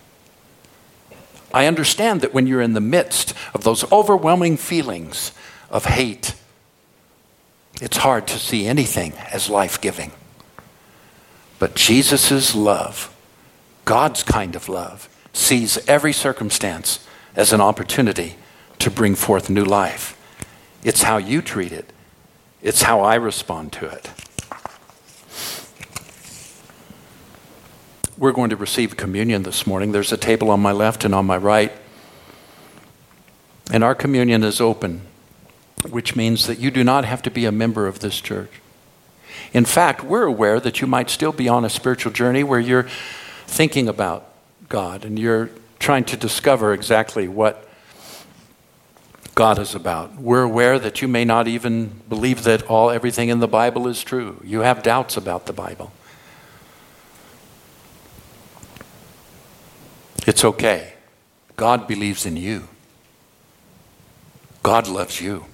I 1.54 1.66
understand 1.66 2.22
that 2.22 2.34
when 2.34 2.48
you're 2.48 2.62
in 2.62 2.74
the 2.74 2.82
midst 2.82 3.34
of 3.54 3.64
those 3.64 3.90
overwhelming 3.92 4.58
feelings 4.58 5.32
of 5.70 5.86
hate, 5.86 6.36
it's 7.82 7.98
hard 7.98 8.28
to 8.28 8.40
see 8.40 8.66
anything 8.66 9.14
as 9.32 9.50
life 9.50 9.80
giving. 9.80 10.12
But 11.60 11.76
Jesus' 11.76 12.56
love, 12.56 13.14
God's 13.86 14.24
kind 14.24 14.56
of 14.56 14.70
love, 14.70 15.10
sees 15.34 15.78
every 15.88 16.14
circumstance 16.14 17.06
as 17.36 17.54
an 17.54 17.62
opportunity 17.62 18.36
to 18.80 18.90
bring 18.90 19.16
forth 19.16 19.50
new 19.50 19.64
life. 19.64 20.16
It's 20.84 21.04
how 21.04 21.18
you 21.18 21.42
treat 21.42 21.72
it, 21.72 21.92
it's 22.62 22.84
how 22.84 23.02
I 23.02 23.16
respond 23.16 23.72
to 23.74 23.86
it. 23.86 24.10
We're 28.18 28.32
going 28.32 28.50
to 28.50 28.56
receive 28.56 28.98
communion 28.98 29.44
this 29.44 29.68
morning. 29.68 29.92
There's 29.92 30.12
a 30.12 30.18
table 30.18 30.50
on 30.50 30.60
my 30.60 30.72
left 30.72 31.06
and 31.06 31.14
on 31.14 31.28
my 31.28 31.38
right. 31.38 31.72
And 33.72 33.84
our 33.84 33.94
communion 33.94 34.44
is 34.44 34.60
open, 34.60 35.02
which 35.88 36.16
means 36.16 36.48
that 36.48 36.58
you 36.58 36.72
do 36.72 36.84
not 36.84 37.06
have 37.06 37.22
to 37.24 37.30
be 37.30 37.46
a 37.46 37.52
member 37.52 37.86
of 37.86 38.00
this 38.00 38.20
church. 38.20 38.50
In 39.54 39.66
fact, 39.66 40.04
we're 40.04 40.24
aware 40.24 40.60
that 40.60 40.82
you 40.82 40.88
might 40.88 41.12
still 41.12 41.32
be 41.32 41.48
on 41.48 41.64
a 41.64 41.70
spiritual 41.70 42.12
journey 42.12 42.44
where 42.44 42.60
you're 42.60 42.88
thinking 43.46 43.88
about 43.88 44.28
God 44.68 45.06
and 45.06 45.20
you're 45.20 45.52
trying 45.78 46.06
to 46.06 46.18
discover 46.18 46.74
exactly 46.74 47.28
what 47.28 47.70
God 49.36 49.60
is 49.60 49.76
about. 49.76 50.16
We're 50.16 50.42
aware 50.42 50.80
that 50.80 51.04
you 51.04 51.08
may 51.08 51.24
not 51.24 51.48
even 51.48 52.02
believe 52.10 52.46
that 52.46 52.64
all 52.64 52.90
everything 52.90 53.30
in 53.30 53.42
the 53.42 53.48
Bible 53.48 53.88
is 53.88 54.04
true. 54.04 54.42
You 54.44 54.62
have 54.62 54.82
doubts 54.82 55.18
about 55.18 55.46
the 55.46 55.54
Bible. 55.54 55.92
It's 60.28 60.44
okay. 60.44 60.94
God 61.56 61.88
believes 61.88 62.26
in 62.26 62.36
you. 62.36 62.68
God 64.62 64.88
loves 64.88 65.22
you. 65.22 65.46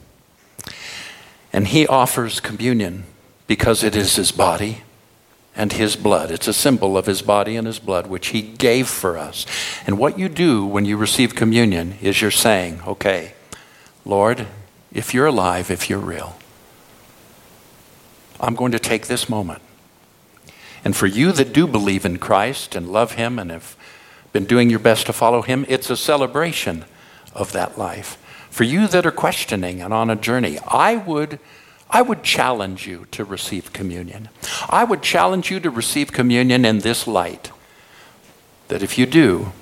And 1.54 1.68
He 1.68 1.86
offers 1.86 2.40
communion 2.40 3.04
because 3.46 3.84
it 3.84 3.96
is 3.96 4.16
His 4.16 4.32
body 4.32 4.82
and 5.56 5.72
His 5.72 5.96
blood. 5.96 6.32
It's 6.32 6.48
a 6.48 6.54
symbol 6.54 6.98
of 6.98 7.06
His 7.06 7.22
body 7.22 7.56
and 7.56 7.68
His 7.68 7.78
blood, 7.78 8.08
which 8.08 8.30
He 8.30 8.42
gave 8.42 8.88
for 8.88 9.16
us. 9.16 9.46
And 9.86 10.00
what 10.00 10.18
you 10.18 10.28
do 10.28 10.66
when 10.66 10.86
you 10.86 10.98
receive 10.98 11.36
communion 11.36 12.00
is 12.02 12.20
you're 12.22 12.32
saying, 12.32 12.82
okay, 12.88 13.34
Lord, 14.04 14.48
if 14.92 15.14
you're 15.14 15.28
alive, 15.28 15.70
if 15.70 15.88
you're 15.88 16.00
real, 16.00 16.36
I'm 18.40 18.56
going 18.56 18.72
to 18.72 18.80
take 18.80 19.06
this 19.06 19.30
moment. 19.30 19.62
And 20.84 20.96
for 20.96 21.06
you 21.06 21.32
that 21.34 21.54
do 21.54 21.68
believe 21.68 22.06
in 22.06 22.18
Christ 22.18 22.76
and 22.76 22.92
love 22.92 23.14
Him 23.14 23.38
and 23.38 23.52
have 23.52 23.78
been 24.34 24.46
doing 24.46 24.70
your 24.70 24.80
best 24.80 25.06
to 25.06 25.14
follow 25.14 25.44
Him, 25.44 25.66
it's 25.70 25.90
a 25.90 25.96
celebration 25.96 26.84
of 27.34 27.52
that 27.54 27.78
life. 27.78 28.18
For 28.50 28.64
you 28.64 28.88
that 28.88 29.06
are 29.06 29.12
questioning 29.12 29.82
and 29.82 29.94
on 29.94 30.10
a 30.10 30.16
journey, 30.16 30.60
I 30.68 30.96
would, 30.96 31.40
I 31.90 32.02
would 32.02 32.24
challenge 32.24 32.86
you 32.86 33.08
to 33.12 33.24
receive 33.24 33.74
communion. 33.74 34.30
I 34.70 34.84
would 34.84 35.02
challenge 35.02 35.50
you 35.50 35.60
to 35.62 35.70
receive 35.70 36.12
communion 36.12 36.66
in 36.66 36.80
this 36.80 37.08
light. 37.08 37.52
That 38.68 38.84
if 38.84 38.98
you 38.98 39.06
do, 39.06 39.54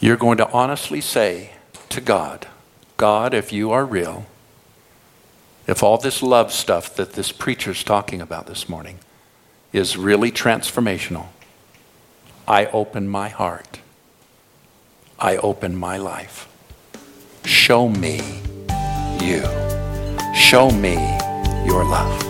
you're 0.00 0.16
going 0.16 0.38
to 0.38 0.50
honestly 0.50 1.00
say 1.00 1.52
to 1.90 2.00
God, 2.00 2.46
God, 2.96 3.34
if 3.34 3.52
you 3.52 3.70
are 3.70 3.84
real, 3.84 4.26
if 5.66 5.82
all 5.82 5.98
this 5.98 6.22
love 6.22 6.52
stuff 6.52 6.94
that 6.96 7.12
this 7.12 7.32
preacher's 7.32 7.84
talking 7.84 8.20
about 8.20 8.46
this 8.46 8.68
morning 8.68 8.98
is 9.72 9.96
really 9.96 10.32
transformational, 10.32 11.26
I 12.50 12.66
open 12.72 13.08
my 13.08 13.28
heart. 13.28 13.78
I 15.20 15.36
open 15.36 15.76
my 15.76 15.98
life. 15.98 16.48
Show 17.44 17.88
me 17.88 18.20
you. 19.20 19.44
Show 20.34 20.72
me 20.72 20.94
your 21.64 21.84
love. 21.84 22.29